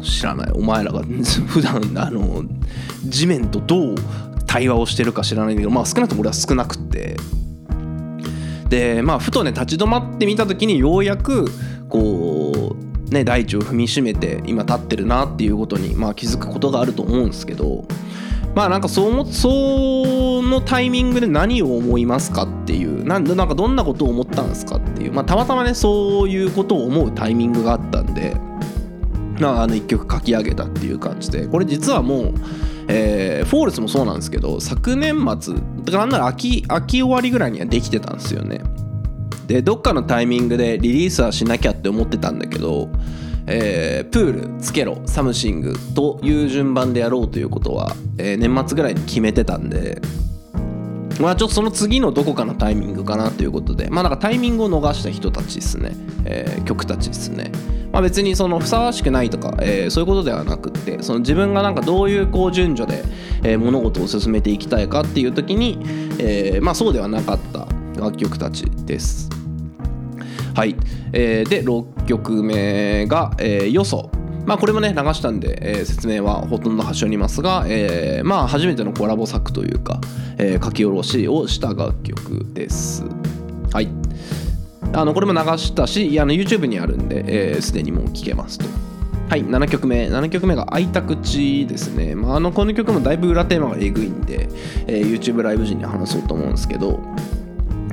[0.02, 0.52] 知らない。
[0.54, 1.02] お前らが
[1.48, 2.44] 普段あの
[3.06, 3.96] 地面とどう
[4.46, 7.18] 対話をしてるか知らないんだけどまあ少なくとも俺は少なくって。
[8.70, 11.46] でまあふとね立ち止まってみた時にようやく
[11.90, 12.76] こ
[13.10, 17.86] うね大地を踏みしめて今立ってるなっていうことに、まあ、気づくことがあると思うんですけど
[18.56, 28.38] まあなんかそう思そのタイミングで何を思いますかっていうなんなんかどんなことを思ったんですかっていうまあたまたまねそういうことを思うタイミングがあったんで
[29.40, 31.48] まあ、あの1曲書き上げたっていう感じで。
[31.48, 32.34] これ実はもう、
[32.88, 38.62] えーフォールスもそうなんですけど昨年末だからなんなら秋秋終わりぐらいにはできてたんですよね。
[39.46, 42.90] でどっかのタイミングでリリースはしなきゃって思ってたんだけど、
[43.46, 50.02] えープールつけろ Something という順番でやろうということは、えー年末ぐらいに決めてたんで
[51.20, 53.90] まあちょっとその次のどこかのタイミングかなということで。
[53.90, 57.52] まあなんかタイミングを逃した人たちですね、えー曲たちですね。
[57.92, 63.04] まあ別にそのふさわしくないとか、えーそういうことではなくってその自分がなんかどういうこう順序で、
[63.44, 65.80] えー物事を進めていきたいかっていう時に、
[66.20, 67.68] えーまあそうではなかった
[68.00, 69.30] 楽曲たちです。
[70.54, 70.76] はい、
[71.14, 74.12] えーで6曲目が、えーよそ。
[74.48, 80.00] まあこれもね流したんで、えー説明はほとんど端折りますが、えーまあ初めてのコラボ作というか、
[80.38, 83.04] えー書き下ろしをした楽曲です。
[83.74, 83.90] はい。
[84.94, 88.66] あのこれも流したしあの YouTube にあるんでえーすで、にもう聴けますと。
[89.30, 89.44] はい。
[89.44, 90.08] 7曲目。
[90.08, 94.48] 7曲目が「開いた口」ですね、まあ、あのこの曲もだいぶ裏テーマがえぐいんで、
[94.88, 97.02] えー YouTube ライブ時に話そうと思うんですけど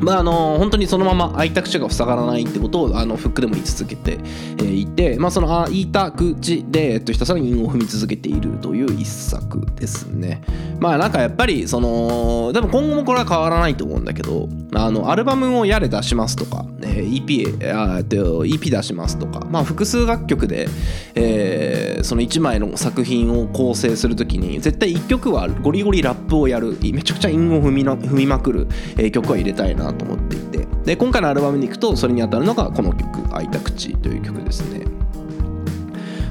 [0.04, 4.18] まああの本当にそのまま開いた口が塞がらないってことをあのフックでも言い続けて、
[4.58, 10.42] えーいて、まあ、その開いた口で、えっと、ひたすら韻を踏み続けているという一作ですね。
[10.80, 20.68] まあなんかやっぱりその多分今後もこれは変わらないと思うんだけどあのアルバムをやれ出しますとか、えー EP, あと EP 出しますとか、まあ、複数楽曲で、
[21.14, 30.66] えーその1枚の作品を構成するときに絶対1曲はゴリゴリラップをやるめちゃくちゃ韻を踏みな踏みまくる、え曲は入れたいなと思っていて。
[30.85, 34.85] で今回のアルバムに行くとそれに当たるのがこの曲「開いた口」という曲ですね。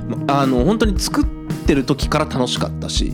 [0.08, 1.26] まあの本当に作っ
[1.66, 3.14] てる時から楽しかったし、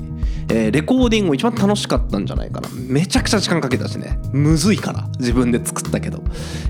[0.50, 2.68] えーレコーディングも一番楽しかったんじゃないかな。
[2.74, 4.20] めちゃくちゃ時間かけたしね。
[4.34, 6.22] むずいから自分で作ったけど、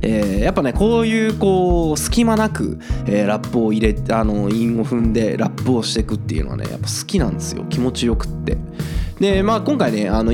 [0.02, 7.66] えーやっぱねこういうこう隙間なく、えーラップを入れてあの韻を踏んでラップをしていくっていうのはねやっぱ好きなんですよ。
[7.70, 8.58] 気持ちよくって。
[9.20, 10.32] でまあ今回ねあの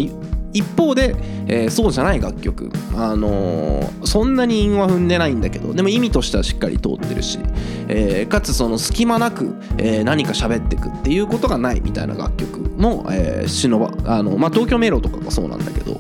[0.56, 1.16] 一方で、
[1.48, 7.40] えーそうじゃない楽曲、あのーそんなに韻は踏んでないんだけどでも意味としてはしっかり通ってるし、
[7.88, 16.00] えーかつその隙間なく、えー何か喋ってくっていうことがないみたいな楽曲も、えー、忍ばあの、まあ、東京メロとかがそうなんだけど。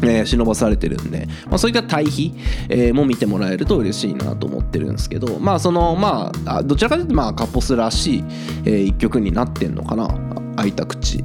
[0.06, 2.34] えー忍ばされてるんで、まあ、そういった対比、
[2.68, 8.24] えーも見てもらえると嬉しいなと思ってるんですけどまあそのまあどちらかというとまあカポスらしい、
[8.64, 10.08] えー一曲になってんのかな
[10.56, 11.24] 開いた口、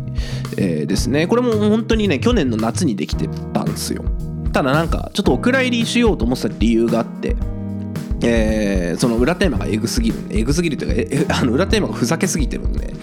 [0.58, 1.28] えーですね。
[1.28, 4.04] これも本当にね去年の夏にできてたんですよ。
[4.54, 7.36] ただなんかちょっとお蔵入りしようと思ってた理由があって
[8.24, 12.94] えーその裏テーマがエグすぎるんでエグすぎるというか あの裏テーマがふざけすぎてるんで。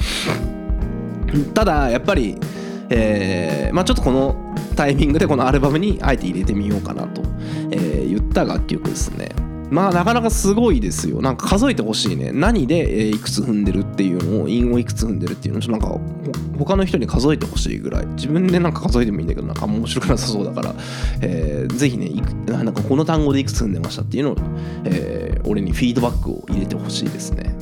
[1.54, 2.37] ただやっぱり、
[2.90, 7.22] えーまあ、ちょっとこのタイミングでこのアルバムにあえて入れてみようかなと、
[7.70, 9.30] えー言った楽曲ですね。
[9.70, 11.22] まあなかなかすごいですよ。
[11.22, 12.30] なんか数えてほしいね。
[12.30, 15.98] 何で、えーいくつ踏んでるっていうのを韻をいくつ踏んでるっていうのをなんか
[16.58, 18.06] 他の人に数えてほしいぐらい。
[18.08, 20.74] 自分でなんか数えてもいいんだけどなんか面白くなさそうだから、
[21.22, 24.37] えーぜひねいくなんかこの単語でいくつ踏んでましたっていうのを、
[24.85, 27.54] えー俺にフィードバックを入れてほしいですね。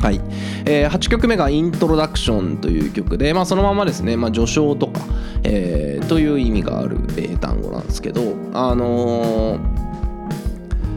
[0.00, 0.20] はい、
[0.64, 5.00] えー8曲目が「イントロダクション」という曲で、まあ、そのままですね、まあ、序章とか、
[5.44, 9.78] えーという意味がある、えー単語なんですけど、あのー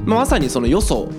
[0.05, 1.09] まあ、さにそのよそ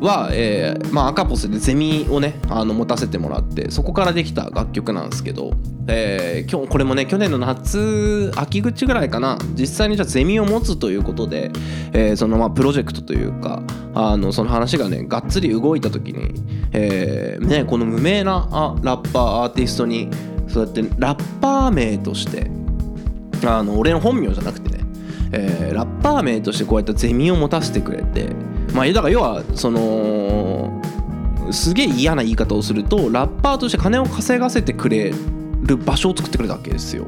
[0.00, 5.52] は、えーまあ、赤ポスでゼミをねあの持たせてもらってそこからできた楽曲なんですけど、
[5.88, 11.50] えー今日これもね去年の夏秋口ぐらいかな実際にじゃゼミを持つということで、
[11.92, 13.62] えーそのまあプロジェクトというか
[13.94, 16.34] あのその話がねがっつり動いた時に、
[16.72, 20.08] えね、この無名なあラッパーアーティストに
[20.48, 22.50] そうやってラッパー名として
[23.44, 24.84] あの俺の本名じゃなくてね、
[25.32, 28.30] えーラッパー名としてこうやってゼミを持たせてくれて
[28.74, 30.82] まあだから要はその
[31.52, 35.12] すげえ嫌な言い方をするとラッパーとして金を稼がせてくれ
[35.62, 37.06] る場所を作ってくれたわけですよ。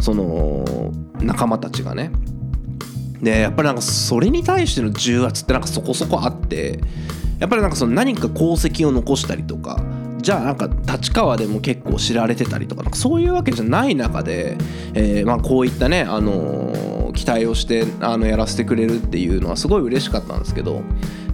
[0.00, 2.10] その仲間たちがね。
[3.22, 6.78] でやっぱりなんかそれに対しての重圧ってなんかそこそこあって
[7.38, 9.82] やっぱりなんかその何か功績を残したりとか
[10.24, 14.56] じゃあなんか立川でも結構知られてたりとかかそういうわけじゃない中で、
[14.94, 20.82] えーまあこういったね、あのー期待をしてあのやらせてくれるっていうのはすごい嬉しかったんですけど、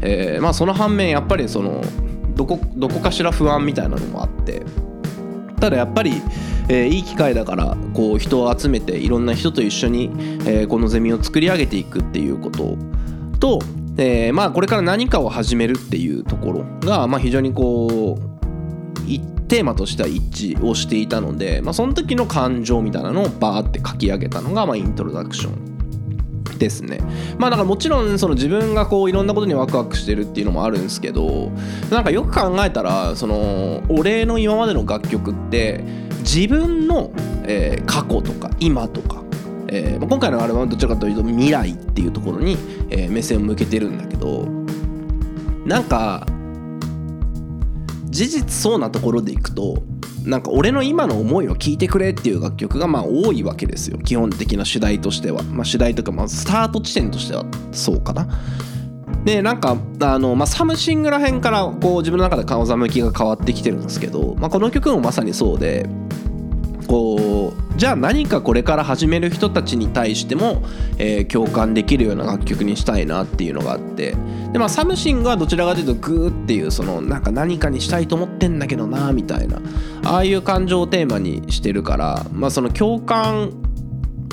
[0.03, 1.83] えーまあ、その反面やっぱりその
[2.35, 4.63] どこどこかしら不安みたいなのもあって
[5.59, 6.21] ただやっぱり、
[6.69, 10.11] えーいい機会だからこう人を集めていろんな人と一緒に、
[10.45, 12.77] えーこのゼミを作り上げていくっていうこと
[13.39, 13.61] と、
[13.97, 18.30] えーまあこれから何かを始めるっていうところが、まあ、非常にこう
[19.19, 25.71] テーマとしては一致をしていたので、まあ、その時の感情みたいなのをバーって書き上げたのが、まあ、イントロダクション
[26.61, 27.01] ですね。
[27.39, 31.51] まあだからもちろんその自分がこういろんなことにワクワクしてるっていうのもあるんですけど
[31.91, 35.83] なんかよく考えたらその俺の今までの楽曲って
[36.21, 37.11] 自分の、
[37.45, 39.23] えー過去とか今とか、
[39.69, 42.57] えーまあ今回のアルバムどちらかというと未来っていうところに、
[42.91, 44.47] えー目線を向けてるんだけど
[45.65, 46.27] なんか
[48.11, 49.83] 事実そうなところでいくと
[50.25, 53.99] なんか俺の今の思いを聞いてくれっていう楽曲がまあ多いわけですよ。
[53.99, 58.29] 基本的な主題としては、まあ、主題とかまあスタート地点としてはそうかな。
[59.25, 65.87] でなんかあの、まあ、 Something らへんからこう自分の中で顔の向きが変わってきてるんですけど、まあ、この曲もまさにそうで
[66.87, 70.63] こうじゃあ何かこれから始める人たちに対しても、
[70.99, 74.15] えー共感できるような楽曲にしたいなっていうのがあって。
[74.53, 79.63] で、まあ、 Something はどちらかというとグーっていうそのなんか何かにしたいと思ってんだけどなみたいな
[80.05, 83.53] ああいう感情をテーマにしてるから、まあ、その共感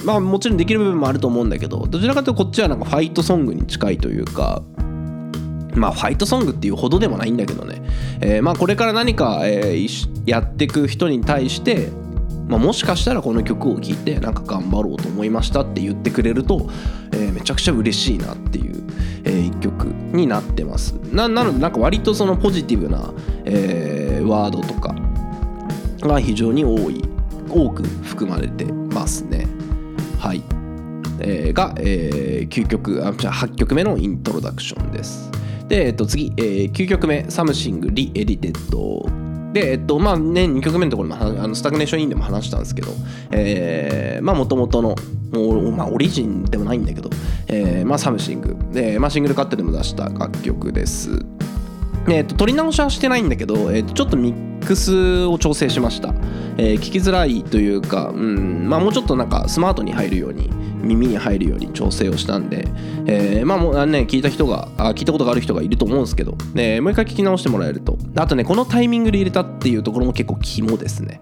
[0.04, 4.62] まあもちろんできる部分もあると思うんだけどどちらかというとこっちはなんかファイトソングに近いというか
[5.74, 7.82] まあファイトソングっていうほどでもないんだけどね、
[8.20, 11.90] えーまあこれから何か、えーやっていく人に対して、
[12.48, 16.70] まあ、もしかしたらこの曲を聴いてなんか頑張ろうと思いましたって言ってくれると、
[17.12, 18.84] えーめちゃくちゃ嬉しいなっていう、
[19.24, 20.94] えー一曲になってます。
[21.12, 23.14] ななのでなんか割とそのポジティブな、
[23.46, 24.96] えーワードとか
[26.02, 27.04] が非常に多い
[27.50, 29.48] 多く含まれてますね。
[30.20, 30.42] はい、
[31.20, 35.30] えーが、え9曲あじゃ8曲目のイントロダクションです。
[35.68, 39.27] で、えっと、次、え9曲目「Something Re-edited」
[39.58, 42.92] で、えっと、まあね、2曲目のところもあの Stagnation インでも話したんですけど、
[43.32, 44.96] えー、まあ、もともとの、
[45.72, 47.10] まあ、オリジナルでもないんだけど、
[47.48, 51.26] えー、まあ、 Something、で、まあ、シングルカットでも出した楽曲です。
[52.10, 56.14] えー、と録り直しはしてないんだけど、えーとちょっとミックスを調整しました、
[56.58, 60.50] えー聞きづらいというか、うんまあ、もうちょっとなんかスマートに入るように
[60.82, 62.68] 耳に入るように調整をしたんで、
[63.06, 67.98] えーまあもうあのね聞いた人があ聞いたことがある人がいると思うんですけど、ね、もう一回聞き直してもらえると。
[68.16, 71.20] あとねこのタイミングで入れたっていうところも結構肝ですね。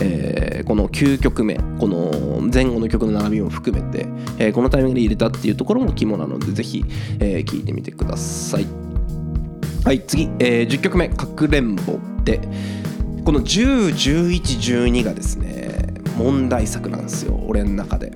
[0.00, 4.06] えーこの9曲目この前後の曲の並びも含めて、
[4.38, 6.84] えーこのタイミングで入れたっていうところも肝なのでぜひ、
[7.18, 8.66] えー聞いてみてください。
[9.84, 12.40] はい次、えー10曲目「かくれんぼ」で
[13.24, 18.12] この101112がですね問題作なんですよ俺の中で。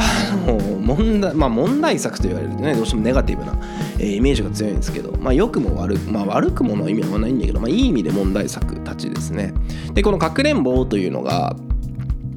[0.00, 3.52] あの問題まあ問題作と言われるとねどうしてもネガティブな、
[3.98, 9.54] えーイメージが強いんですけどまあ良くも悪くまあ悪くもの意味はないんだけどまあいい意味で問題作たちですね。
[9.92, 11.56] でこの「かくれんぼ」というのが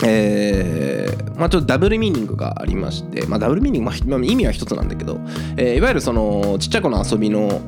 [0.04, 5.20] えーまあ、ちょっとダブルミーニングがありまして、まあ、ダブルミーニング、まあ、意味は一つなんだけど、
[5.58, 7.62] えーいわゆるそのちっちゃい子の遊びの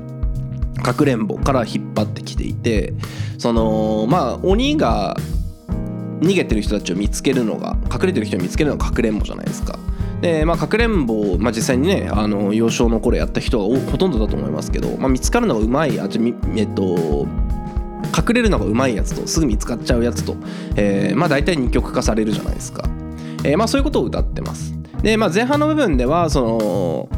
[0.83, 2.93] かくれんぼから引っ張ってきていて
[3.37, 5.15] そのまあ鬼が
[6.19, 9.77] 逃げてる人たちを見つけるのが隠れてる人を見つけるのがかくれんぼじゃないですか。
[10.21, 16.19] でまあ、かくれんぼを、まあ、実際にねあの幼少の頃やった人がほとんどだと思いますけど、まあ、見つかるのがうまいあじ
[16.55, 17.27] えっと
[18.17, 20.35] 隠れるのがうまいやつとすぐ見つかっちゃうやつと、
[20.75, 22.89] えーまあ大体二極化されるじゃないですか、
[23.43, 27.09] えーまあそういうことを歌ってますで、まあ、前半の部分ではその、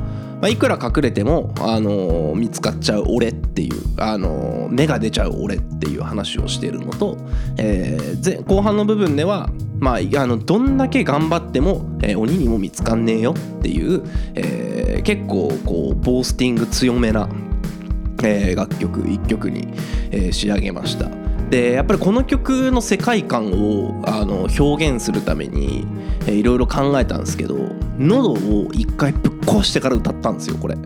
[0.41, 7.17] まあ、いくら隠れても、あのー見つかっちゃう俺っていう、あのー芽が出ちゃう俺っていう話をしているのと、
[7.58, 14.04] えー後半の部分では、まあ、あのどんだけ頑張っても、えー鬼にも見つかんねえよっていう、
[14.35, 17.27] えー結構こうボースティング強めな
[18.23, 19.67] えー楽曲1曲に、
[20.12, 21.10] えー仕上げました。
[21.50, 25.85] でやっぱりこの曲の世界観をあの表現するために、
[26.27, 27.58] いろいろ考えたんですけど
[27.97, 30.77] 喉を一回ぶっ壊してから歌ったんですよこれ。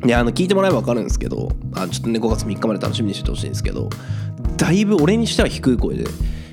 [0.00, 3.88] であの聞いてもらえば分かるんですけどあちょっとね5月3日まで楽しみにしててほしいんですけど
[4.56, 6.04] だいぶ俺にしては低い声で、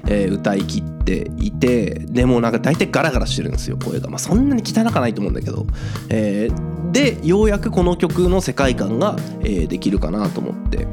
[0.07, 5.67] えー歌い切っていてでもなんか大体ガラガラしてるんですよ声が、まあ、そんなに汚かないと思うんだけど、
[6.09, 10.87] えーでようやくこの曲の世界観が、えーできるかなと思って、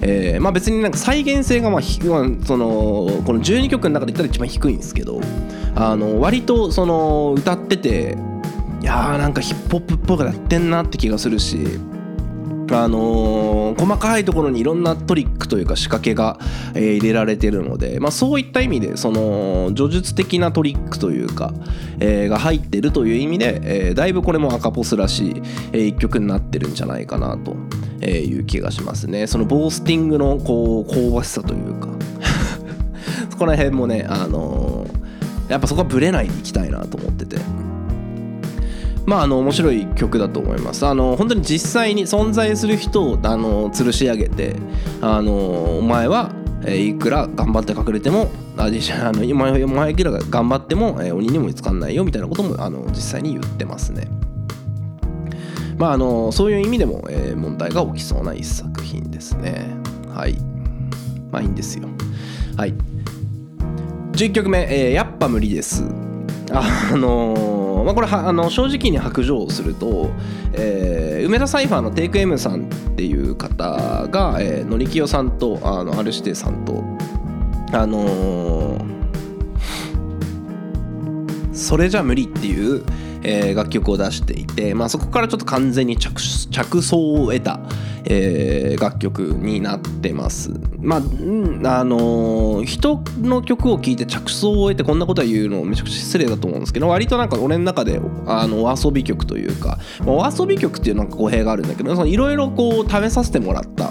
[0.00, 1.98] えーまあ、別になんか再現性がまあそ
[2.56, 2.66] の
[3.24, 5.20] この12曲の中で言ったら一番低いんですけど
[5.74, 8.16] あの割とその歌ってて
[8.80, 11.80] いやーなんかヒップホップっぽくやってんなって気がするし
[12.70, 16.38] あのー細かいところにいろんなトリックというか仕掛けが、
[16.74, 21.52] えー入れられてるので、まあ、そういった意味でその叙述的なトリックというか、
[22.00, 25.42] えーが入ってるという意味で、えーだいぶこれも赤ポスらしい、
[25.72, 27.56] えー一曲になってるんじゃないかなと。
[28.00, 29.26] えーいう気がしますね。
[29.26, 31.88] そのボースティングのこう香ばしさというか。
[33.30, 34.98] そこら辺もねあのー
[35.48, 37.36] やっぱそこはブレないでいきたいなと思ってて。
[39.06, 40.84] まあ、あの面白い曲だと思います。
[40.84, 44.56] あの本当に実際に存在する人をあの吊るし上げて
[45.00, 46.32] あのお前は
[46.66, 48.28] えーいくら頑張って隠れても
[48.58, 54.08] あじゃああのお前お前いくら頑張っても、えー鬼にも見つかんないよみたいなこともあの実際に言ってますね。
[55.78, 59.70] まああのそういう意味でも、えー問題が起きそうな一作品ですね。
[60.08, 60.36] はい。
[61.30, 61.88] まあいいんですよ。
[62.56, 62.74] はい。
[64.12, 65.84] 11曲目、えーやっぱ無理です。
[66.50, 70.10] あのーまあ、これはあの正直に白状をすると、
[70.52, 76.82] えー梅田サイファーのテイク M さんっていう方が、えー、のりきよさんとあの R 指定さんと
[77.72, 78.98] あのー
[81.52, 82.84] それじゃ無理っていう、
[83.22, 86.20] えー楽曲を出していて、まあ、そこからちょっと完全に着
[86.82, 87.60] 想を得た、
[88.04, 90.52] えー楽曲になってます。
[90.78, 91.02] まあ、あ
[91.84, 103.90] のー人の曲を聴いて着想を得てこんなことは言うのめちゃくちゃ失礼だと思うんですけど割となんか俺の中であのお遊び曲というか、まあ、お遊び曲っていうなんか語弊があるんだけどいろいろこう試させてもらった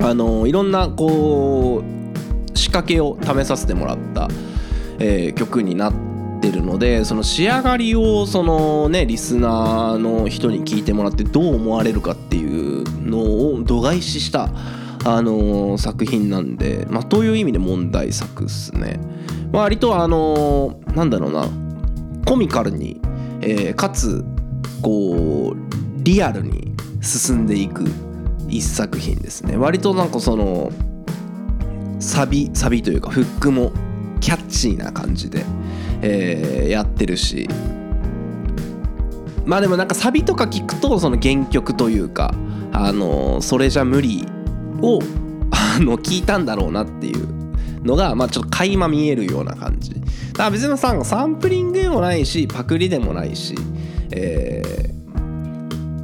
[0.00, 4.28] あのいろんなこう仕掛けを試させてもらった、
[4.98, 6.03] えー曲になって
[6.50, 14.50] るのでその仕上がりをそのねリスナーの人に聞いてもらってどう思われるかっていうのを度外視した、
[15.04, 19.00] あのー作品なんで、まあ、という意味で問題作っすね。
[19.52, 21.46] 割とあのーなんだろうな
[22.26, 23.00] コミカルに、
[23.40, 24.24] えーかつ
[24.82, 25.56] こう
[26.02, 27.84] リアルに進んでいく
[28.48, 30.70] 一作品ですね割となんかその
[31.98, 33.72] サビサビというかフックも
[34.20, 35.44] キャッチーな感じで、
[36.04, 37.48] えーやってるし。
[39.46, 42.34] まあでもなんかサビとか聞くとその原曲というか
[42.72, 44.26] あのそれじゃ無理
[44.80, 45.00] を
[45.52, 47.28] あの聞いたんだろうなっていう
[47.84, 49.92] のがまあちょっと垣間見えるような感じ。
[49.92, 53.54] だから別にさサンプリングでもないしパクリでもないし、
[54.10, 54.94] えー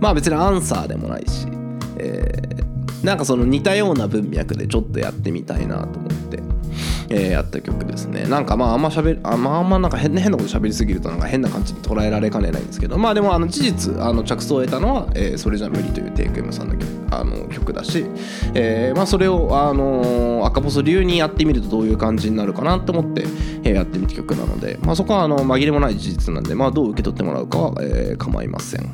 [0.00, 1.46] まあ別にアンサーでもないし、
[1.98, 6.42] えーなんかその似たような文脈でちょっとやってみたいなと思って、
[7.10, 18.04] えーやった曲ですねなんかまああんましゃべあ,、まあ、んまなんか変な変なこと喋りすぎるとなんか変な感じに捉えられかねないんですけどまあでもあの事実あの着想を得たのは、えーそれじゃ無理」というテイク M さんの曲あの曲だし、
[18.54, 23.24] えーまあ、それを、あのー赤ボス流にやってみるとどういう感じになるかなと思って、
[23.64, 28.88] えーやってみた曲なので、まあ、そこはあの紛れもない事実なんで、まあ、どう受け取ってもらうかは、えー構いません。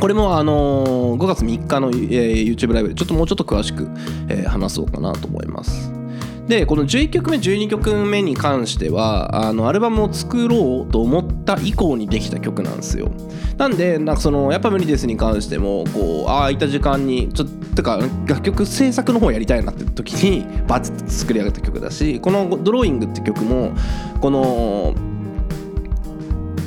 [0.00, 3.88] これもあのー5月3日の、えー YouTube ライブでちょっともうちょっと詳しく、
[4.28, 6.01] えー話そうかなと思います。
[6.48, 13.10] でこの11曲目12曲目に関してはあのアルバムを作ろうと思った以降にできた曲なんですよ
[13.56, 23.72] なんでなんかそのやっぱ無理ですに関してもこうああいた時間にちょっとか楽曲制作の方やりたいなって時にバツッと作り上げた曲だしこの「ドローイング」って曲も
[24.20, 24.94] この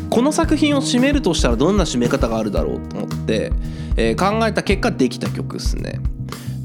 [0.10, 3.52] この作品を締めるとしたらどんな締め方があるだろうと思って、
[3.98, 6.00] えー考えた結果できた曲ですね。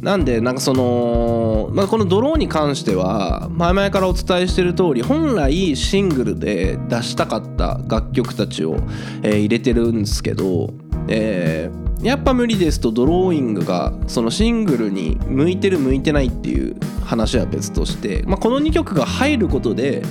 [0.00, 8.76] なんでなんかその、まあ、この「ドロー」に関しては前々からお伝えしてる通り本来シングルで出したかった楽曲たちを、
[9.22, 10.72] えー入れてるんですけど、
[11.08, 16.74] えーやっぱ無理ですとドローイングがそのシングルに向いてる向いてないっていう
[17.04, 20.02] 話は別として、まあ、この2曲が入ることで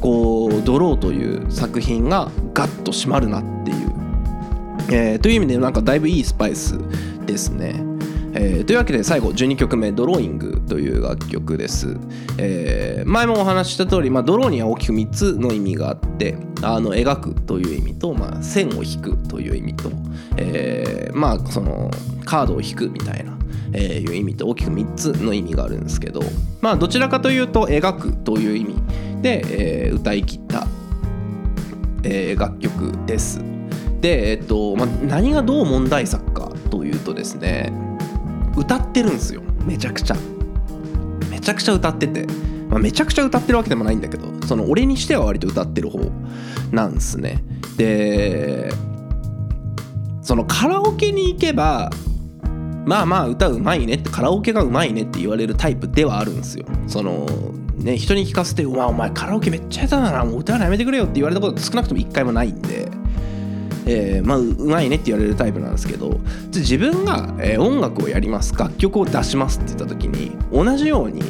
[0.00, 3.76] こう「ドロー」という作品がガッと締まるなっていう、
[4.92, 6.78] えーという意味でなんかだいぶいいスパイス
[7.24, 7.89] ですね。
[8.32, 11.96] えーというわけで最後12曲目「ドローイング」という楽曲です、
[12.38, 19.90] えー前もお話しした通り、まあ、ドローには大きく3つの意味があってあの描くという意味と、まあ、線を引くという意味と、
[20.36, 21.90] えーまあその
[22.24, 23.36] カードを引くみたいな、
[23.72, 26.20] えーいう意味と大きく3つの意味があるんですけど
[26.60, 28.76] まあどちらかというと描くという意味
[29.22, 30.66] で、えー歌い切った、
[32.04, 33.40] えー楽曲です。
[34.00, 37.72] で、えっとまあ、何がどう問題作かというとですね
[38.60, 39.42] 歌ってるんですよ。
[39.66, 40.16] めちゃくちゃ。
[41.30, 42.26] めちゃくちゃ歌ってて、
[42.68, 46.00] まあ、めちゃくちゃ歌ってるわけでもないんだけどその俺にしては割と歌ってる方
[46.70, 47.42] なんですね。
[47.76, 48.70] で
[50.22, 51.90] そのカラオケに行けば
[52.84, 56.66] まあまあ歌うまいねってカラオケがうまいねって言われるタイプではあるんですよ。
[56.86, 57.26] その
[57.76, 62.90] ね人に聞かせて「うわお前カラオケめっちゃ下手だなもう歌うのやめてくれよ」って言われたこと少なくとも一回もないんで。
[63.92, 66.20] えーまあ、うまいねって言われるタイプなんですけど
[66.54, 71.22] 自分が、えー音楽をやります楽曲を出しますって言った時に同じように、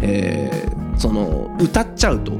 [0.00, 2.32] えーその歌っちゃうと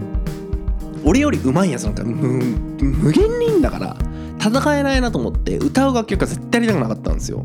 [1.05, 2.41] 俺より上手いやつなんか無
[2.81, 3.97] 無限にいいんだから
[4.39, 7.45] 戦えないなと思って歌う楽曲が絶対やりたくなかったんですよ。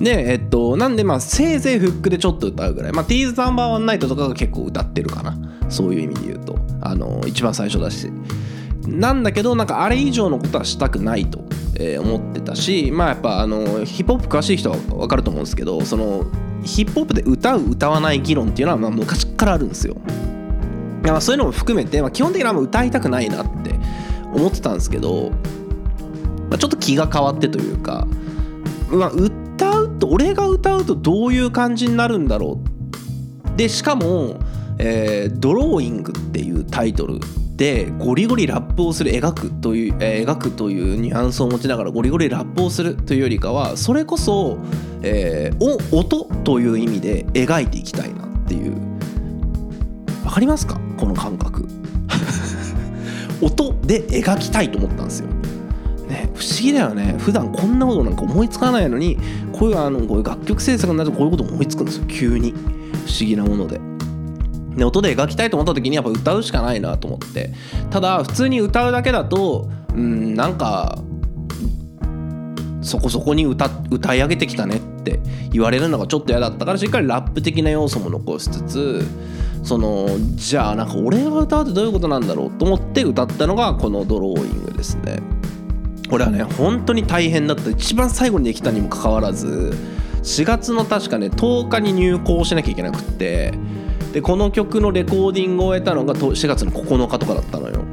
[0.00, 5.36] でえっとなんでまあせいぜいフックでちょっと歌うぐらいまあ T's ナンバーワンナイトとかが結構歌ってるかな。
[5.68, 6.58] そういう意味で言うと。
[6.80, 8.10] あの一番最初だし。
[8.86, 11.44] なんだけどなんかあれ以上のことはしたくないと、
[11.78, 16.24] え思ってたしまあやっぱあのヒップホップ詳しい人は分かると思うんですけどその
[16.62, 19.96] ヒップホップで歌う歌わない議論っていうのはまあ昔からあるんですよ。
[21.02, 23.74] まあそういうのも含めて、まあ、基本的にはもう歌いたくないなって
[24.32, 25.30] 思ってたんですけど、
[26.48, 28.06] まあ、ちょっと気が変わってというか、
[28.90, 32.60] まあ、歌うと俺が歌うとどういう感じになるんだろ
[33.52, 33.56] う。
[33.56, 34.40] でしかも、
[34.78, 37.20] えードローイング」っていうタイトル
[37.56, 44.58] でゴリゴリラップをする描くという、えー描くというニュアンスを持ちながらゴリゴリラップをするというよりかはそれこそ、
[45.02, 48.74] えーお音という意味で描いていきたいなっていう。
[50.24, 50.80] わかりますか？
[50.96, 51.68] この感覚。
[53.40, 55.28] 音で描きたいと思ったんですよ。
[56.08, 57.14] ね、不思議だよね。
[57.18, 59.16] 普段こんなことなんか思いつかないのに
[59.52, 62.04] こういうあのこういう楽曲制作になるとこういうこと思いつくんですよ。
[62.08, 62.52] 急に。
[62.52, 62.56] 不
[63.10, 63.80] 思議なもので。
[64.76, 67.52] で音で描きたいと思った時にやっぱ歌うしかないなと思って
[67.90, 70.98] ただ普通に歌うだけだとうんなんか
[72.82, 75.20] そこそこに歌歌い上げてきたねって
[75.50, 79.04] 言われるのがちょっと嫌だったからしっかりラップ的な要素も残しつつ
[79.62, 85.20] そのじゃあなんか俺が歌うってどういうことなんだろうと思って歌ったのがこのドローイングですね。
[86.10, 89.72] これはね本当に大変だった一番最後にできたにもかかわらず
[90.22, 93.54] 4月の確かね10日に入校しなきゃいけなくって
[94.14, 97.84] でこの曲のレコーディングを終えたのが4月の9日とかだったのよ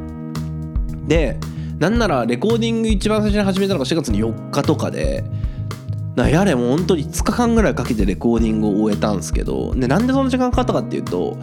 [1.08, 1.40] で
[1.80, 5.24] なんならレコーディング一番最初に始めたのが4月の4日とかで
[6.16, 11.40] なやれもう本当に5日間ぐらいかけてレコーディングを終えたんですけどでなんでそんな時間かかったかっていうと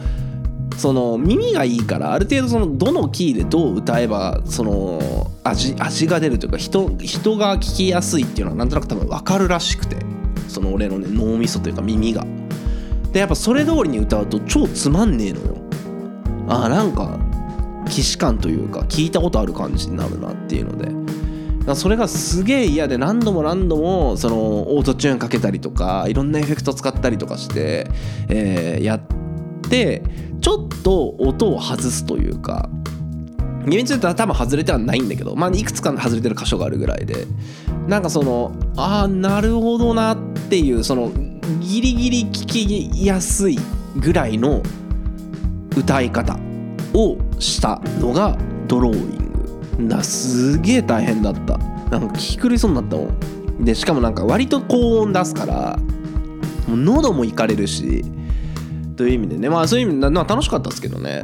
[0.77, 9.97] その耳がいいからある程度そのどのキーでどう歌えばその味味が出るというか人人が聞きやすいっていうのはなんとなく多分分かるらしくて
[10.47, 12.25] その俺のね脳みそというか耳が。
[13.11, 15.57] でやっぱそれ通りに歌うと超つまんねえのよ。
[16.47, 17.19] あーなんか
[17.87, 20.89] 既視感というか聞いたことある感じになるなっていうので。
[21.75, 24.37] それがすげえ嫌で何度も何度もその
[24.75, 27.87] オートチューンかけたりとかいろんなエフェクト使ったりとかして、
[28.27, 29.01] えーやっ
[29.69, 30.01] て
[30.41, 32.69] ちょっと音を外すというか
[33.65, 37.27] 厳密に言ったら多分外れてはないんだけど、まあ、いくつか外れてる箇所があるぐらいで
[37.87, 40.17] なんかそのああなるほどなっ
[40.49, 41.11] ていうその
[41.59, 43.59] ギリギリ聞きやすい
[43.97, 44.61] ぐらいの
[45.75, 46.37] 歌い方
[46.93, 48.37] をしたのが
[48.67, 49.89] ドローイング。
[49.89, 51.57] だすげえ大変だった。
[51.57, 53.65] なんか聞き狂いそうになったもん。
[53.65, 55.79] でしかもなんか割と高音出すから
[56.67, 58.05] もう喉もいかれるし。
[58.95, 59.49] という意味でね。
[59.49, 61.23] まあそういう意味でまあ楽しかったですけどね。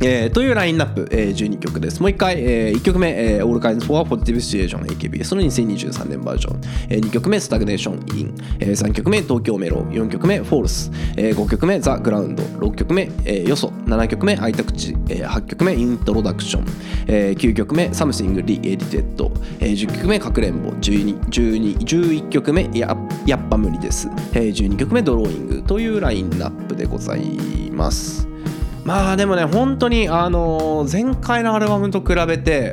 [0.00, 2.00] えーというラインナップ、えー12曲です。
[2.00, 16.62] もう一回、え1曲目、えー、All Kinds for a Positive Situation AKBS の2023年バージョン、え2曲目、Stagnation In、え3曲目、東京メロ、4曲目、False、え5曲目、The Ground、6曲目、えー、よそ、7曲目、開いた口、え8曲目、Introduction、
[17.06, 19.30] えー9曲目、Something Re-Edited、
[19.60, 27.22] えー10曲目、かくれんぼ、12、12、11曲目、ややっぱ無理です、えー12曲目、ドローイングというラインナップでござい
[27.72, 28.33] ます。
[28.84, 32.72] まあでもね本当にあの前回のアルバムと比べて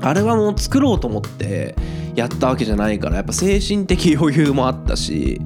[0.00, 1.74] アルバムを作ろうと思って
[2.14, 5.40] やったわけじゃないからやっぱ精神的余裕もあったし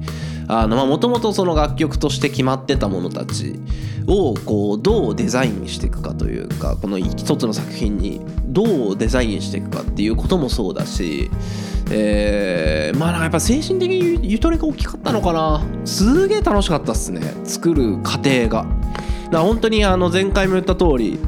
[0.47, 3.59] もともとその楽曲として決まってたものたち
[4.07, 11.31] をこうどうデザインしていくかというかこの一つの作品にどうデザインしていくかっていうこともそうだし、
[11.91, 18.65] えーまあなんかやっぱ精神的にゆとりが大きかったのかなすげえ楽しかったっすね作る過程が。
[19.31, 21.19] だ本当にあの前回も言った通り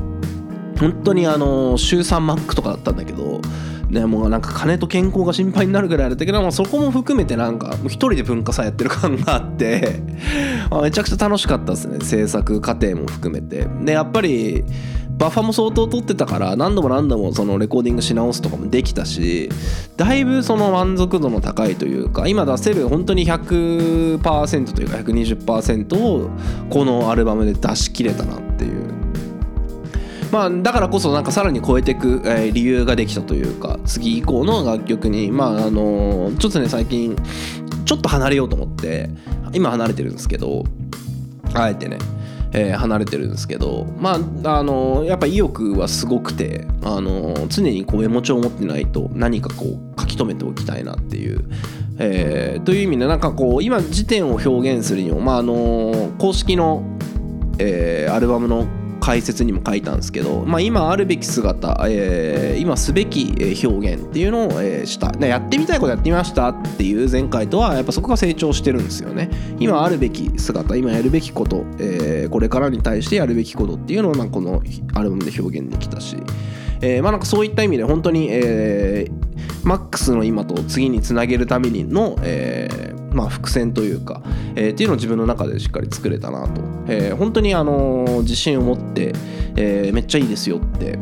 [0.80, 3.42] 本当にあの週3マックとかだったんだけど、
[3.90, 10.02] ね、もうなんか金と健康が心配になるぐらいだったけど、まあ、そこも含めてなんかもう一人で文化祭やってる感があって
[10.70, 12.00] あめちゃくちゃ楽しかったですね。
[12.02, 13.68] 制作過程も含めて。
[13.84, 14.64] でやっぱり
[15.18, 19.50] バッファも相当取ってたから何度も何度もそのレコーディングし直すとかもできたし
[19.96, 26.30] だいぶその満足度の高いというか今出せる本当に100%というか120%を
[26.70, 28.98] このアルバムで出し切れたなっていう。
[30.32, 37.16] まあ、だからこそなんかさらに超えていく、え理由ができたというか次以降の楽曲にまああのちょっとね最近
[37.86, 39.10] ちょっと離れようと思って
[39.54, 40.66] 今離れてるんですけど
[41.54, 41.98] あえてね、
[42.58, 51.46] えー離れてるんですけどまああのやっぱ意欲はすごくてあの常にこうメモ帳を持ってないと何かこう書き留めておきたいなっていう。
[52.00, 56.84] えーという意味でなんかこう今時点を表現するにもまああの公式の
[57.58, 58.68] えーアルバムの
[59.00, 63.34] 解説にも書いたんですけど、まあ、今あるべき姿、えー今すべき
[63.66, 65.12] 表現っていうのを、えーした。
[65.12, 69.30] でやってみたいことやってみましたっていう前回とはやっぱそこが成長してるんですよね。
[69.60, 74.62] 今あるべき姿今やるべきこと、えーこれからに対してやるべきことっていうのをまあこの
[74.94, 76.18] アルバムで表現できたし、
[76.82, 79.28] えーまあなんかそういった意味で本当に、えー
[79.64, 84.22] マックスの今と次につなげるためにの、えーまあ、伏線というか、
[84.56, 89.14] えーっていうのを自分の中でしっかり作れたなと、えー本当に、あのー自信を持って、
[89.56, 91.00] えーめっちゃいいですよって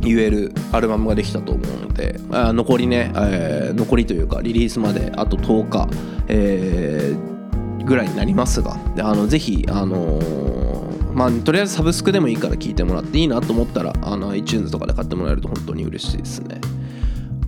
[0.00, 5.88] 言えるアルバムができたと思うのであ残りね、えー残りというかリリースまであと10日、
[6.26, 16.60] えーぐらいになりますがあのぜひ、あのーまあ、とりあえずサブスクでもいいから聞いてもらっていいなと思ったらあの iTunes とかで買ってもらえると本当に嬉しいですね。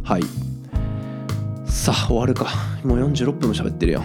[0.03, 0.23] はい。
[1.71, 2.47] さあ終わるか
[2.85, 4.03] もう46分も喋ってるよ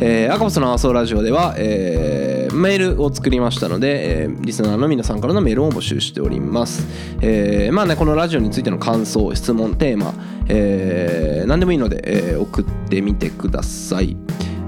[0.00, 6.86] えー、赤星のアソーラジオでは、えーメールを作りましたので、えーリスナーの皆さんからのメールを募集しております。
[7.20, 10.14] えーまあね、このラジオについての感想、質問、テーマ、
[10.48, 14.16] えー何でもいいので、えー送ってみてください。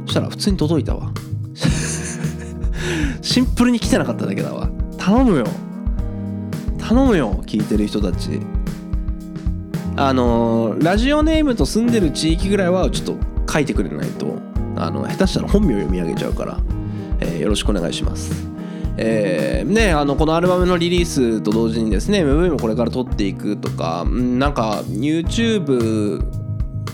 [0.05, 1.11] そしたら普通に届いたわ。
[3.21, 4.69] シンプルに来てなかっただけだわ。
[4.97, 5.45] 頼むよ。
[6.77, 8.39] 頼むよ聞いてる人たち。
[9.97, 14.37] あのラジオネームと住んでる地域ぐらいはちょっと書いてくれないと。
[14.75, 16.59] あの下手したら本名読み上げちゃうから、
[17.19, 18.55] えーよろしくお願いします。
[18.97, 26.23] えーね、あのこのアルバムのリリースと同時にですね MV もこれから撮っていくとかなんか YouTube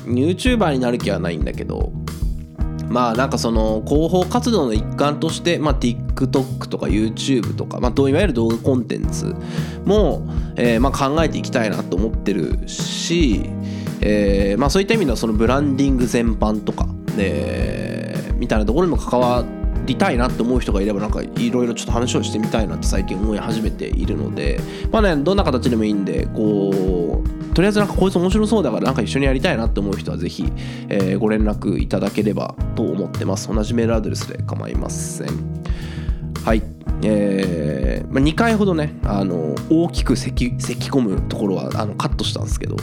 [0.06, 1.92] YouTuber になる気はないんだけど
[2.90, 9.34] まあなんかその広報活動の一環として、まあ、TikTok とか YouTube とか、まあ、いわゆる動画コンテンツ
[9.86, 10.28] も、
[10.58, 13.44] えーまあ、考えていきたいなと思ってるし、
[14.02, 19.46] えーまあ、そういった意味ではそのブランディング全般とか、でみたいなところにも関わ
[19.86, 24.60] りたいなって思う人がいればなんかいろいろちょっと話をしてみたいなって最近思い始めているので
[24.92, 30.52] まあねどんな形でもいいんでこうとりあえずなんかこいつ面白そうだからなんか一緒にやりたいなって思う人はぜひ、
[30.88, 33.54] えーご連絡いただければと思ってます。
[33.54, 35.28] 同じメールアドレスで構いません。
[36.44, 36.64] はい。
[37.04, 42.76] えーまあ、2回ほどねあの大きく咳咳込むところはあのカットしたんですけど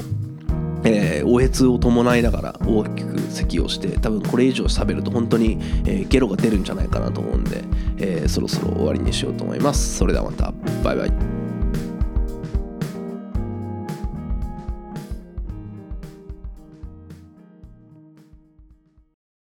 [0.84, 7.62] えー、おえつを伴いながら大きく咳をして多分これ以上喋ると本当に、えーゲロが出るんじゃないかなと思うんで、
[7.98, 9.96] えーそろそろ終わりにしようと思います。
[9.98, 10.52] それではまた。
[10.82, 11.37] バイバイ。